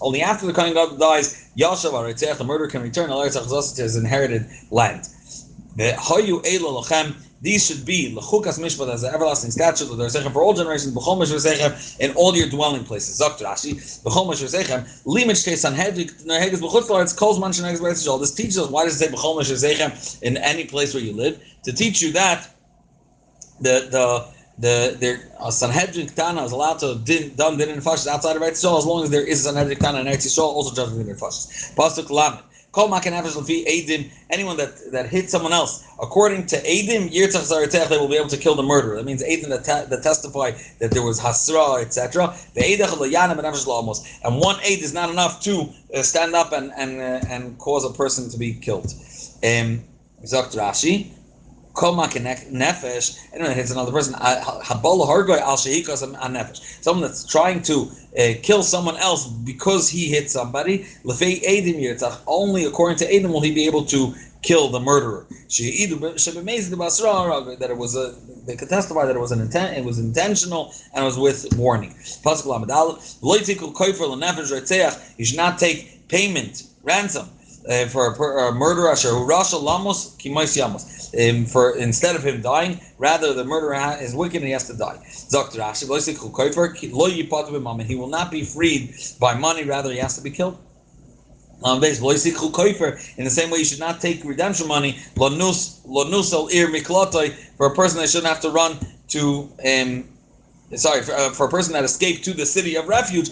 Only 0.00 0.22
after 0.22 0.46
the 0.46 0.52
Kohen 0.52 0.74
Gadol 0.74 0.96
dies, 0.96 1.50
Yashav 1.56 2.38
the 2.38 2.44
murderer 2.44 2.66
can 2.66 2.82
return 2.82 3.10
to 3.10 3.82
his 3.82 3.96
inherited 3.96 4.46
land. 4.72 5.08
The. 5.76 5.94
These 7.42 7.66
should 7.66 7.84
be 7.84 8.14
lechukas 8.14 8.60
mishpat 8.60 8.88
as 8.92 9.02
an 9.02 9.12
everlasting 9.12 9.50
statute 9.50 9.90
of 9.90 9.96
the 9.96 10.04
Resechem 10.04 10.32
for 10.32 10.42
all 10.42 10.54
generations. 10.54 10.94
B'chol 10.94 11.18
Resechem 11.18 11.98
in 11.98 12.12
all 12.14 12.36
your 12.36 12.48
dwelling 12.48 12.84
places. 12.84 13.18
Dr. 13.18 13.44
Rashi, 13.44 13.74
b'chol 14.04 14.28
Resechem 14.30 14.86
limit 15.04 15.36
te 15.36 15.56
sanhedrin 15.56 16.08
neheges 16.24 16.60
b'chutz 16.60 16.88
la'aretz 16.88 17.16
kol 17.16 17.36
zman 17.36 17.50
sheneges 17.50 17.80
b'eretz 17.80 18.20
This 18.20 18.32
teaches 18.32 18.58
us 18.58 18.70
why 18.70 18.84
does 18.84 18.94
it 18.94 19.04
say 19.04 19.12
b'chol 19.12 19.40
Resechem 19.40 20.22
in 20.22 20.36
any 20.36 20.66
place 20.66 20.94
where 20.94 21.02
you 21.02 21.12
live 21.12 21.42
to 21.64 21.72
teach 21.72 22.00
you 22.00 22.12
that 22.12 22.48
the 23.60 23.88
the 23.90 24.32
the 24.60 24.96
there 25.00 25.32
a 25.40 25.50
Sanhedrin 25.50 26.06
Ketana 26.06 26.44
is 26.44 26.52
allowed 26.52 26.78
to 26.78 26.94
din, 27.02 27.34
done 27.34 27.58
din 27.58 27.70
in 27.70 27.78
outside 27.78 28.36
of 28.36 28.42
Eretz 28.42 28.62
Yisrael 28.62 28.78
as 28.78 28.86
long 28.86 29.02
as 29.02 29.10
there 29.10 29.26
is 29.26 29.44
a 29.44 29.50
Sanhedrin 29.50 29.78
Ketana 29.78 30.02
in 30.02 30.06
Eretz 30.06 30.26
Yisrael 30.26 30.44
also 30.44 30.72
judging 30.72 31.00
in 31.00 31.16
Fashish. 31.16 31.74
Pasuk 31.74 32.08
Lamed. 32.08 32.38
Kol 32.72 32.88
makan 32.88 33.12
Adim, 33.12 34.10
anyone 34.30 34.56
that, 34.56 34.90
that 34.92 35.06
hit 35.06 35.28
someone 35.28 35.52
else, 35.52 35.84
according 36.00 36.46
to 36.46 36.56
Adim, 36.62 37.12
Yirtzach 37.12 37.52
Zaratech, 37.52 37.88
they 37.90 37.98
will 37.98 38.08
be 38.08 38.16
able 38.16 38.28
to 38.30 38.38
kill 38.38 38.54
the 38.54 38.62
murderer. 38.62 38.96
That 38.96 39.04
means 39.04 39.22
Adim 39.22 39.48
that, 39.50 39.64
te- 39.64 39.90
that 39.90 40.02
testify 40.02 40.52
that 40.78 40.90
there 40.90 41.02
was 41.02 41.20
Hasra, 41.20 41.82
etc. 41.82 42.34
And 44.24 44.40
one 44.40 44.56
aid 44.64 44.82
is 44.82 44.94
not 44.94 45.10
enough 45.10 45.40
to 45.42 45.68
uh, 45.94 46.02
stand 46.02 46.34
up 46.34 46.52
and 46.52 46.72
and 46.74 47.00
uh, 47.00 47.26
and 47.28 47.58
cause 47.58 47.84
a 47.84 47.92
person 47.92 48.30
to 48.30 48.38
be 48.38 48.54
killed. 48.54 48.86
Um, 49.44 49.84
Rashi, 50.22 51.08
Koma 51.74 52.06
nefesh. 52.06 53.18
Anyone 53.32 53.54
hits 53.54 53.70
another 53.70 53.92
person, 53.92 54.14
habola 54.14 55.06
hargoy 55.06 55.40
al 55.40 55.56
shehikas 55.56 56.02
nefesh. 56.02 56.82
Someone 56.82 57.02
that's 57.02 57.26
trying 57.26 57.62
to 57.62 57.90
uh, 58.18 58.32
kill 58.42 58.62
someone 58.62 58.96
else 58.96 59.26
because 59.26 59.88
he 59.88 60.08
hit 60.08 60.30
somebody. 60.30 60.86
Lefei 61.04 61.42
edim 61.42 61.80
yirtzach. 61.80 62.18
Only 62.26 62.64
according 62.64 62.98
to 62.98 63.06
edim 63.06 63.32
will 63.32 63.40
he 63.40 63.52
be 63.52 63.66
able 63.66 63.84
to 63.86 64.14
kill 64.42 64.68
the 64.68 64.80
murderer. 64.80 65.26
That 65.30 65.38
it 67.70 67.76
was 67.76 67.96
a. 67.96 68.14
They 68.44 68.56
could 68.56 68.68
testify 68.68 69.06
that 69.06 69.14
it 69.14 69.20
was 69.20 69.30
an 69.32 69.40
intent. 69.40 69.78
It 69.78 69.84
was 69.84 69.98
intentional 69.98 70.74
and 70.94 71.04
it 71.04 71.06
was 71.06 71.18
with 71.18 71.46
warning. 71.56 71.94
He 75.16 75.24
should 75.24 75.36
not 75.36 75.58
take 75.58 76.08
payment 76.08 76.64
ransom 76.82 77.28
uh, 77.70 77.86
for 77.86 78.12
a, 78.12 78.48
a 78.48 78.52
murderer. 78.52 78.88
lamos 78.88 80.16
yamos 80.16 81.01
um, 81.20 81.44
for 81.44 81.76
instead 81.76 82.16
of 82.16 82.24
him 82.24 82.40
dying, 82.40 82.80
rather 82.98 83.34
the 83.34 83.44
murderer 83.44 83.96
is 84.00 84.14
wicked 84.14 84.36
and 84.36 84.46
he 84.46 84.52
has 84.52 84.66
to 84.68 84.74
die. 84.74 84.98
He 87.84 87.94
will 87.96 88.08
not 88.08 88.30
be 88.30 88.44
freed 88.44 88.94
by 89.20 89.34
money, 89.34 89.64
rather 89.64 89.92
he 89.92 89.98
has 89.98 90.16
to 90.16 90.22
be 90.22 90.30
killed. 90.30 90.58
In 91.64 91.80
the 91.80 93.30
same 93.30 93.50
way, 93.50 93.58
you 93.58 93.64
should 93.64 93.78
not 93.78 94.00
take 94.00 94.24
redemption 94.24 94.66
money 94.66 94.98
for 95.16 95.26
a 97.66 97.74
person 97.74 98.00
that 98.00 98.08
shouldn't 98.08 98.26
have 98.26 98.40
to 98.40 98.50
run 98.50 98.78
to 99.08 99.48
um, 99.64 100.04
sorry, 100.76 101.02
for, 101.02 101.12
uh, 101.12 101.30
for, 101.30 101.46
a 101.46 101.50
person 101.50 101.72
that 101.74 101.84
escaped 101.84 102.24
to 102.24 102.32
the 102.32 102.46
city 102.46 102.76
of 102.76 102.88
refuge, 102.88 103.30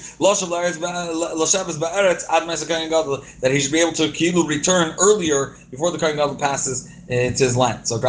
that 3.41 3.51
he 3.51 3.61
should 3.61 3.73
be 3.73 3.81
able 3.81 3.93
to 3.93 4.47
return 4.47 4.95
earlier 5.01 5.57
before 5.71 5.91
the 5.91 5.99
Kohen 5.99 6.17
Gadol 6.17 6.37
passes 6.37 6.89
it's 7.11 7.41
his 7.41 7.57
land. 7.57 7.89
So. 7.89 7.97
We're 7.97 8.03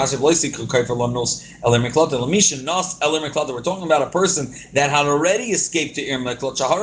talking 3.62 3.86
about 3.86 4.01
a 4.01 4.10
person 4.10 4.53
that 4.74 4.89
had 4.89 5.05
already 5.05 5.51
escaped 5.51 5.96
to 5.96 6.01
Ir 6.03 6.20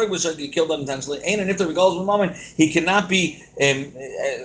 was 0.08 0.37
he 0.37 0.48
killed 0.48 0.70
unintentionally. 0.70 1.22
And 1.25 1.48
if 1.48 1.58
there 1.58 1.72
goes 1.72 1.96
one 1.96 2.06
moment, 2.06 2.37
he 2.37 2.72
cannot 2.72 3.08
be 3.08 3.42
um, 3.60 3.92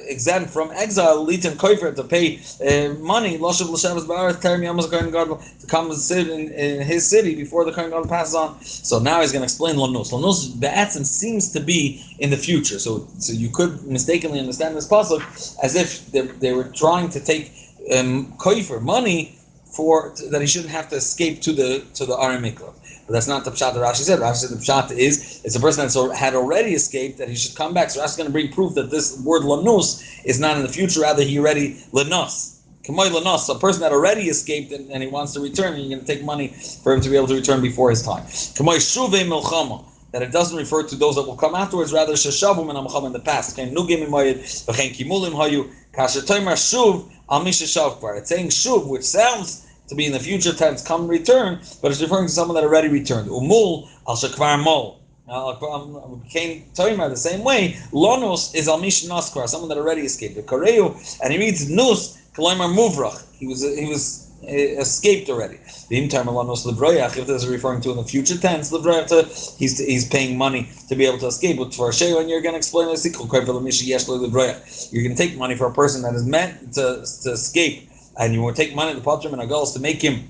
exempt 0.08 0.50
from 0.52 0.72
exile. 0.72 1.26
Litan 1.26 1.56
Kaifer 1.56 1.96
to 1.96 2.04
pay 2.04 2.38
uh, 2.62 2.94
money. 2.96 3.38
Loshav 3.38 3.68
Lashavas 3.68 4.06
Ba'aret 4.06 4.42
Terem 4.42 4.62
Yamos 4.62 4.90
Kohen 4.90 5.12
Gadol 5.12 5.42
to 5.60 5.68
come 5.68 5.92
and 5.92 6.00
sit 6.00 6.28
in, 6.28 6.52
in 6.52 6.82
his 6.82 7.08
city 7.08 7.36
before 7.36 7.66
the 7.66 7.72
Kohen 7.72 7.90
Gadol 7.90 8.08
passes 8.08 8.36
on. 8.36 8.62
So 8.64 9.00
now 9.00 9.22
he's 9.22 9.32
going 9.32 9.42
to 9.42 9.46
explain. 9.46 9.76
Lanos 9.76 10.60
Be'atzim 10.60 11.06
seems 11.06 11.52
to 11.54 11.60
be 11.60 12.04
in 12.20 12.30
the 12.30 12.38
future. 12.38 12.80
So 12.80 13.08
so 13.20 13.34
you 13.34 13.50
could 13.50 13.84
mistakenly 13.84 14.40
understand 14.40 14.76
this 14.76 14.88
puzzle 14.88 15.22
as 15.62 15.76
if 15.76 16.12
they, 16.12 16.22
they 16.22 16.54
were 16.54 16.70
trying 16.70 17.10
to 17.10 17.20
take 17.20 17.52
um, 17.92 18.34
koifer 18.38 18.82
money 18.82 19.38
for 19.66 20.14
that 20.30 20.40
he 20.42 20.48
shouldn't 20.48 20.72
have 20.72 20.90
to 20.90 20.96
escape 20.96 21.42
to 21.42 21.52
the 21.52 21.84
to 21.96 22.06
the 22.06 22.16
Aram 22.18 22.44
Mikra. 22.44 22.74
But 23.06 23.14
that's 23.14 23.28
not 23.28 23.44
the 23.44 23.52
pshat 23.52 23.74
that 23.74 23.82
Rashi 23.82 24.04
said. 24.04 24.20
Rashi 24.20 24.36
said 24.36 24.50
the 24.52 24.62
pshat 24.62 24.92
is 24.98 25.42
it's 25.44 25.56
a 25.56 25.60
person 25.60 25.86
that 25.86 26.16
had 26.16 26.36
already 26.36 26.74
escaped 26.74 27.18
that 27.18 27.28
he 27.28 27.36
should 27.36 27.56
come 27.56 27.74
back. 27.74 27.90
So 27.90 28.02
Rashi's 28.02 28.16
going 28.16 28.28
to 28.28 28.32
bring 28.32 28.52
proof 28.52 28.76
that 28.76 28.92
this 28.92 29.20
word 29.22 29.42
lanus 29.44 30.22
is 30.26 30.40
not 30.40 30.56
in 30.58 30.64
the 30.64 30.70
future. 30.70 31.02
Rather, 31.02 31.24
he 31.24 31.40
already 31.40 31.76
lanus. 31.92 32.62
Kamoy 32.84 33.10
lanus, 33.10 33.54
a 33.54 33.60
person 33.60 33.82
that 33.82 33.92
already 33.92 34.24
escaped 34.24 34.72
and, 34.72 34.92
and 34.92 35.02
he 35.04 35.10
wants 35.10 35.34
to 35.34 35.40
return, 35.40 35.74
and 35.74 35.82
you're 35.82 35.98
going 35.98 36.06
to 36.06 36.14
take 36.14 36.24
money 36.24 36.50
for 36.84 36.94
him 36.94 37.02
to 37.02 37.10
be 37.10 37.16
able 37.18 37.28
to 37.28 37.36
return 37.36 37.62
before 37.62 37.90
his 37.90 38.02
time. 38.04 38.24
Kamoy 38.24 38.78
shuve 38.78 39.22
milchama 39.26 39.84
that 40.12 40.22
it 40.22 40.32
doesn't 40.32 40.58
refer 40.58 40.84
to 40.84 40.96
those 40.96 41.16
that 41.16 41.24
will 41.24 41.36
come 41.36 41.56
afterwards, 41.56 41.92
rather 41.92 42.14
sheshavum 42.14 42.70
and 42.70 43.06
in 43.06 43.14
the 43.14 43.20
past. 43.20 43.58
Nugim 43.58 44.08
kimulim 44.08 45.32
hayu 45.32 45.74
kasher 45.94 46.22
shuv 46.22 47.10
al 47.34 47.48
It's 47.48 48.30
saying 48.30 48.50
shuv, 48.50 48.88
which 48.88 49.04
sounds 49.04 49.66
to 49.88 49.96
be 49.96 50.06
in 50.06 50.12
the 50.12 50.20
future 50.20 50.54
tense, 50.54 50.82
come 50.82 51.08
return, 51.08 51.60
but 51.82 51.92
it's 51.92 52.02
referring 52.02 52.28
to 52.28 52.32
someone 52.32 52.56
that 52.56 52.64
already 52.64 52.88
returned. 52.88 53.30
Umul 53.30 53.90
al 54.08 54.16
shakvar 54.16 54.64
mol. 54.64 55.00
Um, 55.28 56.22
became 56.24 56.66
Toimar 56.76 57.10
the 57.10 57.16
same 57.16 57.44
way. 57.44 57.78
Lonos 57.92 58.54
is 58.54 58.68
al 58.68 58.78
mish 58.78 59.06
naskar, 59.06 59.48
someone 59.48 59.70
that 59.70 59.78
already 59.78 60.02
escaped. 60.02 60.36
The 60.36 60.44
Koreu, 60.44 60.96
and 61.24 61.32
he 61.34 61.40
reads 61.40 61.70
nus 61.70 62.18
koloimar 62.36 62.74
muvrach. 62.76 63.24
He 63.38 63.48
was 63.48 63.62
he 63.62 63.86
was 63.88 64.23
Uh, 64.46 64.82
escaped 64.82 65.30
already. 65.30 65.58
The 65.88 65.98
imtar 66.02 66.26
malanos 66.26 66.66
lebroyach, 66.66 67.18
if 67.18 67.28
this 67.28 67.44
is 67.44 67.48
referring 67.48 67.80
to 67.80 67.92
in 67.92 67.96
the 67.96 68.04
future 68.04 68.38
tense, 68.38 68.74
lebroyach, 68.74 69.58
he's 69.58 69.80
he's 69.80 70.06
paying 70.10 70.38
money 70.38 70.68
to 70.90 70.98
be 70.98 71.06
able 71.06 71.18
to 71.20 71.28
escape. 71.28 71.58
But 71.58 71.74
for 71.74 71.90
a 71.90 71.94
and 72.20 72.30
you're 72.30 72.42
going 72.42 72.52
to 72.52 72.58
explain 72.58 72.90
the 72.90 72.98
sequel, 72.98 73.30
you're 73.32 73.46
going 73.46 75.16
to 75.16 75.18
take 75.24 75.38
money 75.38 75.56
for 75.56 75.68
a 75.68 75.74
person 75.74 76.02
that 76.02 76.14
is 76.14 76.26
meant 76.26 76.74
to, 76.74 77.06
to 77.24 77.32
escape, 77.32 77.90
and 78.20 78.34
you 78.34 78.42
will 78.42 78.54
take 78.54 78.76
money 78.76 78.94
to 78.94 79.00
the 79.00 79.06
patrim 79.06 79.32
and 79.32 79.42
agals 79.42 79.72
to 79.76 79.80
make 79.80 80.02
him 80.02 80.30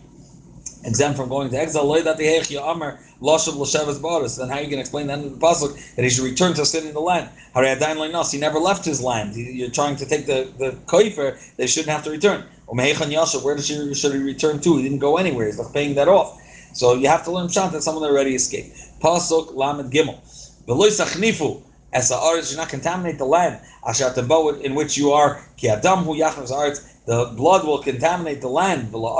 exempt 0.85 1.17
from 1.17 1.29
going 1.29 1.49
to 1.49 1.57
exile. 1.57 1.91
Then 1.91 2.05
how 2.05 2.13
are 2.13 2.21
you 4.61 4.69
going 4.69 4.69
to 4.69 4.79
explain 4.79 5.07
that 5.07 5.19
in 5.19 5.33
the 5.33 5.39
pasuk 5.39 5.95
that 5.95 6.03
he 6.03 6.09
should 6.11 6.23
return 6.23 6.53
to 6.53 6.65
sit 6.65 6.85
in 6.85 6.93
the 6.93 7.01
land? 7.01 7.29
He 8.29 8.37
never 8.37 8.59
left 8.59 8.85
his 8.85 9.01
land. 9.01 9.35
You're 9.35 9.71
trying 9.71 9.95
to 9.95 10.05
take 10.05 10.27
the 10.27 10.53
the 10.59 10.73
koifer. 10.85 11.35
They 11.55 11.65
shouldn't 11.65 11.89
have 11.89 12.03
to 12.03 12.11
return. 12.11 12.45
Where 12.73 13.55
does 13.55 13.67
he, 13.67 13.93
should 13.93 14.13
he 14.13 14.19
return 14.19 14.59
to? 14.61 14.77
He 14.77 14.83
didn't 14.83 14.99
go 14.99 15.17
anywhere. 15.17 15.45
He's 15.47 15.57
not 15.57 15.73
paying 15.73 15.95
that 15.95 16.07
off. 16.07 16.39
So 16.73 16.95
you 16.95 17.07
have 17.07 17.23
to 17.25 17.31
learn 17.31 17.47
pshat 17.47 17.71
that 17.71 17.83
someone 17.83 18.03
already 18.03 18.35
escaped. 18.35 18.75
Pasuk 18.99 19.55
lamed 19.55 19.91
gimel. 19.91 20.17
V'loy 20.67 20.89
sachnifu 20.89 21.61
as 21.93 22.09
the 22.09 22.15
arts 22.15 22.51
do 22.51 22.57
not 22.57 22.69
contaminate 22.69 23.17
the 23.17 23.25
land. 23.25 23.59
Asher 23.87 24.11
in 24.63 24.75
which 24.75 24.97
you 24.97 25.11
are 25.11 25.45
ki 25.57 25.69
adam 25.69 25.99
hu. 25.99 26.15
The 27.05 27.33
blood 27.35 27.65
will 27.65 27.79
contaminate 27.79 28.41
the 28.41 28.47
land. 28.47 28.91
Lo 28.93 29.15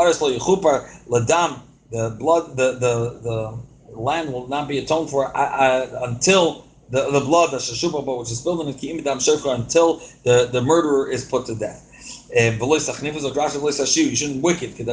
ladam. 1.10 1.60
The 1.92 2.16
blood, 2.18 2.58
the 2.58 2.74
the 2.74 3.20
the 3.22 3.60
land 3.96 4.34
will 4.34 4.48
not 4.48 4.68
be 4.68 4.80
atoned 4.80 5.12
for 5.12 5.26
uh, 5.38 5.40
uh, 5.40 6.08
until 6.08 6.66
the, 6.90 7.10
the 7.12 7.20
blood, 7.20 7.52
the 7.52 7.58
which 7.58 8.32
is 8.32 8.40
spilled 8.40 8.68
in 8.68 9.04
the 9.04 9.20
shofar, 9.20 9.56
until 9.56 10.02
the, 10.24 10.50
the 10.52 10.62
murderer 10.62 11.10
is 11.12 11.26
put 11.26 11.46
to 11.48 11.56
death. 11.56 11.90
Eh, 12.36 12.58
you 12.60 14.16
shouldn't 14.16 14.42
wicked. 14.42 14.80
It. 14.80 14.90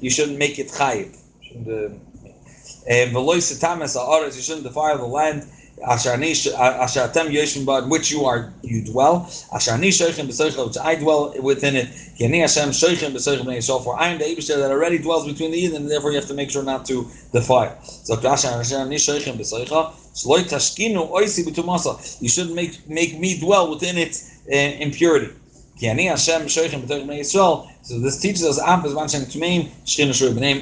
You 0.00 0.10
shouldn't 0.10 0.38
make 0.38 0.58
it 0.58 0.68
chayiv. 0.68 1.14
You 1.42 1.48
shouldn't 1.48 1.68
uh, 1.68 2.86
eh, 2.86 3.10
defile 4.62 4.98
the 4.98 5.04
land. 5.04 5.46
Which 7.90 8.10
you 8.10 8.24
are, 8.24 8.52
you 8.62 8.84
dwell. 8.84 9.28
Which 9.52 9.68
I 9.68 10.94
dwell 10.94 11.34
within 11.42 11.76
it. 11.76 11.88
For 13.84 14.00
I 14.00 14.08
am 14.08 14.18
the 14.18 14.24
that 14.56 14.70
already 14.70 14.98
dwells 14.98 15.26
between 15.26 15.50
the 15.50 15.58
Eden, 15.58 15.76
and 15.76 15.90
therefore 15.90 16.12
you 16.12 16.16
have 16.16 16.28
to 16.28 16.34
make 16.34 16.50
sure 16.50 16.62
not 16.62 16.86
to 16.86 17.06
defile. 17.32 17.76
You 22.20 22.28
shouldn't 22.28 22.54
make 22.54 22.88
make 22.88 23.18
me 23.18 23.38
dwell 23.38 23.68
within 23.70 23.98
its 23.98 24.30
uh, 24.48 24.52
eh, 24.52 24.76
impurity. 24.80 25.34
So 27.82 27.98
this 28.00 28.18
teaches 28.20 28.44
us 28.44 28.58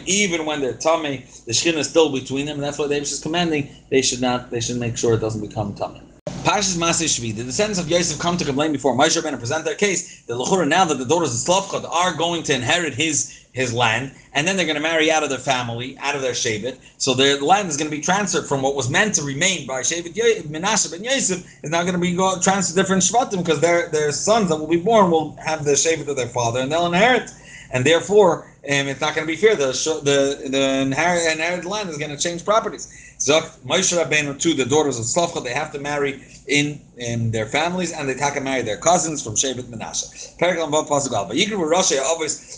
even 0.06 0.46
when 0.46 0.61
they're 0.61 0.72
tummy, 0.74 1.24
the 1.46 1.52
shkin 1.52 1.74
is 1.74 1.88
still 1.88 2.12
between 2.12 2.46
them, 2.46 2.56
and 2.56 2.64
that's 2.64 2.78
why 2.78 2.88
the 2.88 2.96
is 2.96 3.20
commanding 3.20 3.68
they 3.90 4.02
should 4.02 4.20
not 4.20 4.50
they 4.50 4.61
should 4.61 4.78
make 4.78 4.96
sure 4.96 5.14
it 5.14 5.20
doesn't 5.20 5.46
become 5.46 5.74
tummy. 5.74 6.02
Pashas 6.42 6.76
Masay 6.76 7.06
Shvi, 7.06 7.32
the 7.37 7.44
descendants 7.44 7.78
of 7.78 7.88
Yosef 7.88 8.18
come 8.18 8.37
to 8.37 8.44
complain 8.44 8.72
before 8.72 8.96
Moshe 8.96 9.16
Rabbeinu 9.16 9.38
present 9.38 9.64
their 9.64 9.76
case. 9.76 10.22
The 10.22 10.35
Lechura 10.35 10.66
now 10.66 10.85
that 10.85 10.98
the 10.98 11.04
daughters 11.04 11.32
of 11.32 11.54
Slavchad 11.54 11.88
are 11.88 12.14
going 12.14 12.42
to 12.42 12.54
inherit 12.54 12.94
his 12.94 13.41
his 13.53 13.73
land, 13.73 14.12
and 14.33 14.49
then 14.49 14.57
they're 14.57 14.67
going 14.67 14.77
to 14.77 14.83
marry 14.83 15.11
out 15.11 15.23
of 15.23 15.29
their 15.29 15.38
family, 15.38 15.97
out 15.99 16.17
of 16.17 16.23
their 16.23 16.33
Shevet. 16.33 16.79
So 16.97 17.12
their 17.15 17.38
land 17.41 17.69
is 17.69 17.77
going 17.77 17.91
to 17.91 17.97
be 17.97 18.03
transferred 18.03 18.47
from 18.47 18.62
what 18.62 18.75
was 18.75 18.88
meant 18.88 19.15
to 19.17 19.23
remain 19.23 19.67
by 19.67 19.83
Shevet 19.83 20.15
Menashe 20.45 20.93
and 20.93 21.05
Yosef 21.05 21.47
is 21.62 21.71
now 21.71 21.83
going 21.83 21.95
to 21.95 22.01
be 22.01 22.17
transferred 22.43 22.75
to 22.75 22.75
different 22.75 23.03
Shvatim 23.03 23.38
because 23.38 23.61
their 23.61 23.88
their 23.91 24.11
sons 24.11 24.49
that 24.49 24.57
will 24.57 24.67
be 24.67 24.81
born 24.81 25.11
will 25.11 25.37
have 25.37 25.65
the 25.65 25.73
Shevet 25.73 26.09
of 26.09 26.17
their 26.17 26.29
father 26.29 26.61
and 26.61 26.73
they'll 26.73 26.87
inherit. 26.87 27.31
And 27.75 27.85
therefore, 27.87 28.45
um, 28.69 28.87
it's 28.88 29.01
not 29.01 29.15
going 29.15 29.27
to 29.27 29.33
be 29.33 29.37
fair. 29.37 29.57
The 29.57 29.73
the 30.05 30.49
the 30.49 30.81
inherit, 30.81 31.33
inherited 31.33 31.65
land 31.65 31.91
is 31.91 31.99
going 31.99 32.11
to 32.11 32.17
change 32.17 32.45
properties. 32.45 33.02
Zok 33.22 33.61
Moshe 33.64 33.96
Rabbeinu 33.96 34.37
to 34.40 34.54
the 34.54 34.64
daughters 34.64 34.98
of 34.98 35.04
Slavcha, 35.04 35.44
they 35.44 35.52
have 35.52 35.70
to 35.72 35.78
marry 35.78 36.24
in 36.48 36.80
in 36.96 37.30
their 37.30 37.46
families, 37.46 37.92
and 37.92 38.08
they 38.08 38.14
take 38.14 38.35
and 38.35 38.44
marry 38.44 38.62
their 38.62 38.78
cousins 38.78 39.22
from 39.22 39.35
Shevet 39.35 39.70
Menashe. 39.70 40.37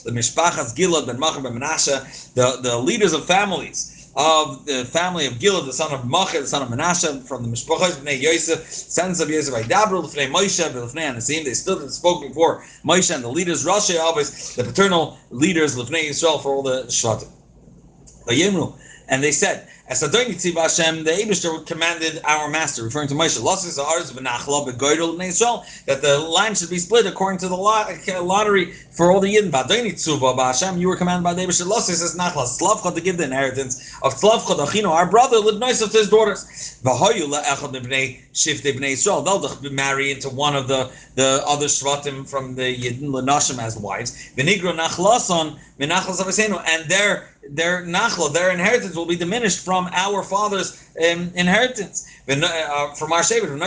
The 0.04 0.10
Mishpachas 0.10 0.74
Gilad 0.74 1.06
ben 1.06 1.18
Machar 1.20 1.42
ben 1.42 1.52
Menashe, 1.52 2.32
the 2.32 2.58
the 2.62 2.78
leaders 2.78 3.12
of 3.12 3.26
families 3.26 3.90
of 4.16 4.64
the 4.64 4.86
family 4.86 5.26
of 5.26 5.34
Gilad, 5.34 5.66
the 5.66 5.72
son 5.72 5.92
of 5.92 6.06
Machir, 6.06 6.40
the 6.40 6.46
son 6.46 6.62
of 6.62 6.68
Menashe, 6.68 7.22
from 7.28 7.42
the 7.42 7.48
Mishpachas 7.50 7.96
Bnei 7.96 8.18
Yosef, 8.22 8.66
sons 8.66 9.20
of 9.20 9.28
Yosef, 9.28 9.52
Dabru 9.66 10.02
Lefnei 10.02 10.30
Moshe, 10.30 10.66
Lefnei 10.66 11.12
Anasim. 11.12 11.44
They 11.44 11.52
stood 11.52 11.82
and 11.82 11.92
spoke 11.92 12.22
before 12.26 12.64
Moshe 12.86 13.14
and 13.14 13.22
the 13.22 13.28
leaders. 13.28 13.66
Rosh 13.66 13.94
always 13.96 14.54
the 14.54 14.64
paternal 14.64 15.18
leaders 15.30 15.76
Lefnei 15.76 16.08
Yisrael 16.08 16.42
for 16.42 16.54
all 16.54 16.62
the 16.62 16.84
Shvatim. 16.84 17.28
And 19.06 19.22
they 19.22 19.32
said, 19.32 19.68
as 19.86 20.02
Adon 20.02 20.26
Yitziv 20.26 20.54
Hashem, 20.54 21.04
the 21.04 21.10
Abishter 21.10 21.64
commanded 21.66 22.20
our 22.24 22.48
master, 22.48 22.82
referring 22.82 23.08
to 23.08 23.14
Moshe, 23.14 23.36
that 25.86 26.00
the 26.02 26.18
land 26.18 26.56
should 26.58 26.70
be 26.70 26.78
split 26.78 27.06
according 27.06 27.38
to 27.40 27.48
the 27.48 27.56
lottery 28.22 28.72
for 28.94 29.10
all 29.10 29.20
the 29.20 29.34
Yidden. 29.34 29.50
Hashem, 30.36 30.78
you 30.78 30.88
were 30.88 30.96
commanded 30.96 31.24
by 31.24 31.34
the 31.34 31.42
Abishter, 31.42 31.66
Losses 31.66 32.00
says 32.00 32.16
Nachlas, 32.16 32.58
Slavcha 32.58 32.94
to 32.94 33.00
give 33.00 33.18
the 33.18 33.24
inheritance 33.24 33.94
of 34.02 34.14
Slavcha, 34.14 34.56
Achino, 34.56 34.90
our 34.90 35.06
brother, 35.06 35.38
Libnois 35.38 35.82
of 35.82 35.92
his 35.92 36.08
daughters. 36.08 36.78
They'll 36.82 36.94
marry 39.70 40.10
into 40.10 40.28
one 40.28 40.56
of 40.56 40.68
the, 40.68 40.90
the 41.14 41.42
other 41.46 41.66
Shvatim 41.66 42.28
from 42.28 42.54
the 42.54 42.76
Yidden, 42.76 43.10
Lenashim 43.10 43.58
as 43.58 43.76
wives. 43.76 44.30
Vinigro 44.36 44.72
Nachlason, 44.72 45.58
and 45.80 46.88
their 46.88 47.28
their 47.50 47.84
nachla, 47.84 48.32
their 48.32 48.50
inheritance 48.50 48.96
will 48.96 49.06
be 49.06 49.16
diminished 49.16 49.64
from 49.64 49.88
our 49.92 50.22
father's 50.22 50.82
um, 50.98 51.30
inheritance. 51.34 52.06
Uh, 52.26 52.94
from 52.94 53.12
our 53.12 53.20
shevet, 53.20 53.52
and 53.52 53.62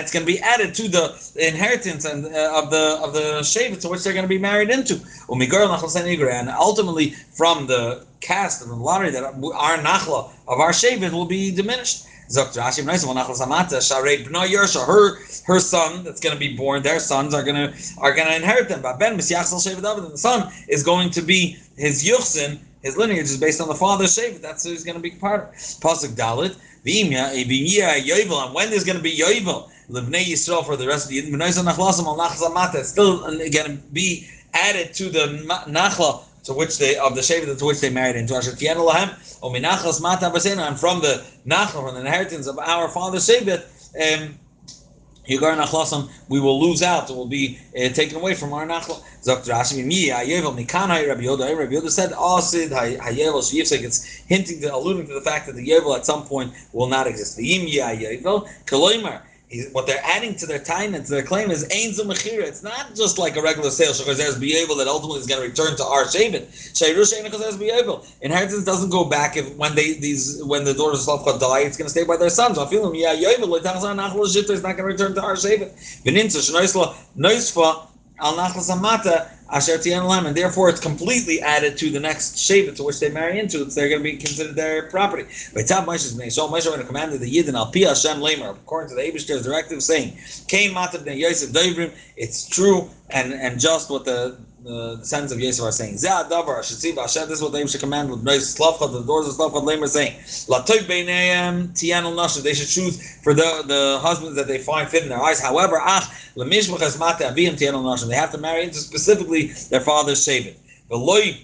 it's 0.00 0.12
going 0.12 0.24
to 0.24 0.32
be 0.32 0.40
added 0.40 0.74
to 0.74 0.88
the 0.88 1.14
inheritance 1.36 2.06
and 2.06 2.24
uh, 2.24 2.52
of 2.54 2.70
the 2.70 2.98
of 3.08 3.14
the 3.14 3.40
shevet 3.40 3.80
to 3.80 3.88
which 3.88 4.04
they're 4.04 4.12
going 4.12 4.24
to 4.24 4.28
be 4.28 4.38
married 4.38 4.70
into. 4.70 5.00
And 5.28 6.48
ultimately, 6.50 7.10
from 7.10 7.66
the 7.66 8.06
cast 8.20 8.62
of 8.62 8.68
the 8.68 8.74
lottery, 8.74 9.10
that 9.10 9.24
our 9.24 9.78
nachla 9.78 10.30
of 10.46 10.60
our 10.60 10.70
shevet 10.70 11.12
will 11.12 11.26
be 11.26 11.50
diminished. 11.50 12.04
Her 12.30 12.44
her 15.44 15.60
son 15.60 16.04
that's 16.04 16.20
going 16.20 16.34
to 16.34 16.38
be 16.38 16.56
born, 16.56 16.82
their 16.82 17.00
sons 17.00 17.34
are 17.34 17.42
going 17.42 17.56
to 17.56 17.72
are 17.98 18.14
going 18.14 18.28
to 18.28 18.36
inherit 18.36 18.68
them. 18.68 18.82
But 18.82 18.98
Ben 18.98 19.16
the 19.16 20.12
son 20.16 20.52
is 20.68 20.82
going 20.82 21.10
to 21.10 21.22
be 21.22 21.56
his 21.76 22.04
yuchsin. 22.04 22.58
His 22.82 22.96
lineage 22.96 23.24
is 23.24 23.38
based 23.38 23.60
on 23.60 23.68
the 23.68 23.74
father's 23.74 24.16
shevet. 24.16 24.42
That's 24.42 24.64
who's 24.64 24.84
going 24.84 24.96
to 24.96 25.02
be 25.02 25.10
part 25.10 25.40
of. 25.40 25.54
Pasuk 25.54 26.10
Dalit. 26.10 26.56
V'imya, 26.84 27.32
v'imya 27.46 28.02
yovel, 28.04 28.46
and 28.46 28.54
when 28.54 28.70
there's 28.70 28.84
going 28.84 28.96
to 28.96 29.02
be 29.02 29.16
yovel, 29.16 29.70
Livnei 29.90 30.24
Yisrael 30.24 30.64
for 30.64 30.76
the 30.76 30.86
rest 30.86 31.04
of 31.04 31.10
the 31.10 31.22
Yidden, 31.22 31.32
nachlasim 31.32 32.04
al 32.04 32.16
nachla 32.16 32.52
mata, 32.52 32.80
it's 32.80 32.90
still 32.90 33.20
going 33.20 33.50
to 33.50 33.78
be 33.92 34.28
added 34.54 34.92
to 34.94 35.08
the 35.08 35.26
nachla 35.68 36.22
to 36.44 36.52
which 36.52 36.78
they 36.78 36.96
of 36.96 37.14
the 37.14 37.20
shevet 37.20 37.58
to 37.58 37.64
which 37.64 37.80
they 37.80 37.90
married 37.90 38.16
into. 38.16 38.34
Asher 38.34 38.52
Tiyan 38.52 38.76
Lahem, 38.76 39.38
or 39.42 39.52
minachlas 39.52 40.00
mata 40.00 40.26
basena, 40.26 40.68
and 40.68 40.78
from 40.78 41.00
the 41.00 41.24
nachla, 41.46 41.84
from 41.84 41.94
the 41.94 42.00
inheritance 42.00 42.46
of 42.46 42.58
our 42.58 42.88
father 42.88 43.18
shevet, 43.18 43.64
um, 43.96 44.38
Yigar 45.28 45.56
nachlasam, 45.56 46.08
we 46.28 46.40
will 46.40 46.58
lose 46.58 46.82
out. 46.82 47.10
It 47.10 47.14
will 47.14 47.26
be 47.26 47.58
uh, 47.76 47.90
taken 47.90 48.16
away 48.16 48.34
from 48.34 48.52
our 48.54 48.66
nachla. 48.66 49.02
Zok 49.22 49.44
Rashi, 49.46 49.84
mi 49.84 50.08
hayevel 50.08 50.56
mikan 50.56 50.88
Rabbi 50.88 51.22
Yoda. 51.22 51.56
Rabbi 51.56 51.74
Yoda 51.74 51.90
said, 51.90 52.12
"Asid 52.12 52.70
hayevel 52.70 53.42
sheyifsek." 53.42 53.82
It's 53.82 54.04
hinting, 54.26 54.60
to, 54.62 54.74
alluding 54.74 55.06
to 55.08 55.14
the 55.14 55.20
fact 55.20 55.46
that 55.46 55.54
the 55.54 55.68
yevel 55.68 55.94
at 55.94 56.06
some 56.06 56.24
point 56.24 56.52
will 56.72 56.88
not 56.88 57.06
exist. 57.06 57.36
The 57.36 57.46
yim 57.46 57.66
hayevel 57.66 58.48
koloimer. 58.64 59.22
What 59.72 59.86
they're 59.86 60.04
adding 60.04 60.34
to 60.36 60.46
their 60.46 60.58
time 60.58 60.94
and 60.94 61.06
to 61.06 61.10
their 61.10 61.22
claim 61.22 61.50
is 61.50 61.64
ein 61.64 61.92
mechira. 62.06 62.42
It's 62.42 62.62
not 62.62 62.94
just 62.94 63.16
like 63.16 63.34
a 63.36 63.40
regular 63.40 63.70
sale. 63.70 63.92
Shechazer's 63.92 64.38
be 64.38 64.54
able 64.54 64.74
that 64.76 64.88
ultimately 64.88 65.20
is 65.20 65.26
going 65.26 65.40
to 65.40 65.48
return 65.48 65.74
to 65.78 65.84
our 65.84 66.04
shavin. 66.04 66.44
be 67.58 67.70
able. 67.70 68.04
Inheritance 68.20 68.64
doesn't 68.64 68.90
go 68.90 69.06
back 69.06 69.38
if 69.38 69.54
when 69.56 69.74
they 69.74 69.94
these 69.94 70.44
when 70.44 70.64
the 70.64 70.74
daughters 70.74 71.08
of 71.08 71.20
Slavcha 71.20 71.40
die, 71.40 71.60
it's 71.60 71.78
going 71.78 71.86
to 71.86 71.90
stay 71.90 72.04
by 72.04 72.18
their 72.18 72.28
sons. 72.28 72.58
I 72.58 72.66
feel 72.66 72.82
them. 72.82 72.94
Yeah, 72.94 73.14
yovel. 73.14 73.56
It's 73.56 73.64
not 73.64 74.76
going 74.76 74.76
to 74.76 74.84
return 74.84 75.14
to 75.14 75.22
our 75.22 75.34
shavin. 75.34 75.70
Beninsa 76.04 76.40
shnoisla 76.44 76.94
noisfa 77.16 77.86
al 78.20 78.34
nachlas 78.34 78.70
amata 78.70 79.30
asher 79.50 79.78
tiyan 79.78 80.26
and 80.26 80.36
therefore 80.36 80.68
it's 80.68 80.80
completely 80.80 81.40
added 81.40 81.76
to 81.78 81.90
the 81.90 82.00
next 82.00 82.36
shevet 82.36 82.76
to 82.76 82.82
which 82.82 83.00
they 83.00 83.10
marry 83.10 83.38
into. 83.38 83.62
It's 83.62 83.74
they're 83.74 83.88
going 83.88 84.02
to 84.02 84.04
be 84.04 84.16
considered 84.16 84.56
their 84.56 84.84
property. 84.84 85.24
By 85.54 85.62
Tav 85.62 85.86
Moshe's 85.86 86.14
bnei 86.14 86.30
so 86.30 86.48
Moshe 86.48 86.70
when 86.70 86.84
commanded 86.86 87.20
the 87.20 87.30
Yidden 87.30 87.54
al 87.54 87.70
pi 87.72 87.80
Hashem 87.80 88.20
lemer 88.20 88.50
according 88.50 88.90
to 88.90 88.96
the 88.96 89.02
Eibushter's 89.02 89.44
directive 89.44 89.82
saying, 89.82 90.18
"Kain 90.48 90.72
matav 90.72 91.04
Yosef 91.16 91.50
Doivrim." 91.50 91.92
It's 92.16 92.46
true 92.46 92.90
and 93.10 93.32
and 93.32 93.58
just 93.60 93.90
what 93.90 94.04
the 94.04 94.36
the 94.62 94.96
descendants 94.96 95.32
of 95.32 95.40
Yosef 95.40 95.64
are 95.64 95.72
saying. 95.72 95.94
Zeh 95.94 96.28
adavar 96.28 96.60
shetziv 96.60 96.96
Hashem. 96.96 97.28
This 97.28 97.38
is 97.38 97.42
what 97.42 97.52
they 97.52 97.66
should 97.66 97.80
command 97.80 98.10
with 98.10 98.24
bnei 98.24 98.38
Slavcha. 98.38 98.90
The 98.92 99.02
doors 99.02 99.28
of 99.28 99.34
Slavcha 99.34 99.62
lemer 99.62 99.88
saying, 99.88 100.14
"Latoy 100.48 100.86
bneihem 100.86 101.72
tiyan 101.74 102.02
nashim." 102.14 102.42
They 102.42 102.54
should 102.54 102.68
choose 102.68 103.00
for 103.22 103.34
the 103.34 103.62
the 103.66 103.98
husbands 104.00 104.36
that 104.36 104.48
they 104.48 104.58
find 104.58 104.88
fit 104.88 105.02
in 105.02 105.08
their 105.08 105.22
eyes. 105.22 105.40
However, 105.40 105.80
ach 105.84 106.04
lemishmachas 106.36 106.98
mata 106.98 107.24
avim 107.24 107.56
tiyan 107.56 107.74
al 107.74 107.82
nashim. 107.82 108.08
They 108.08 108.16
have 108.16 108.32
to 108.32 108.38
marry 108.38 108.64
into 108.64 108.78
specifically 108.78 109.46
their 109.70 109.80
father's 109.80 110.22
shaving. 110.22 110.56
The 110.88 110.96
loy 110.96 111.36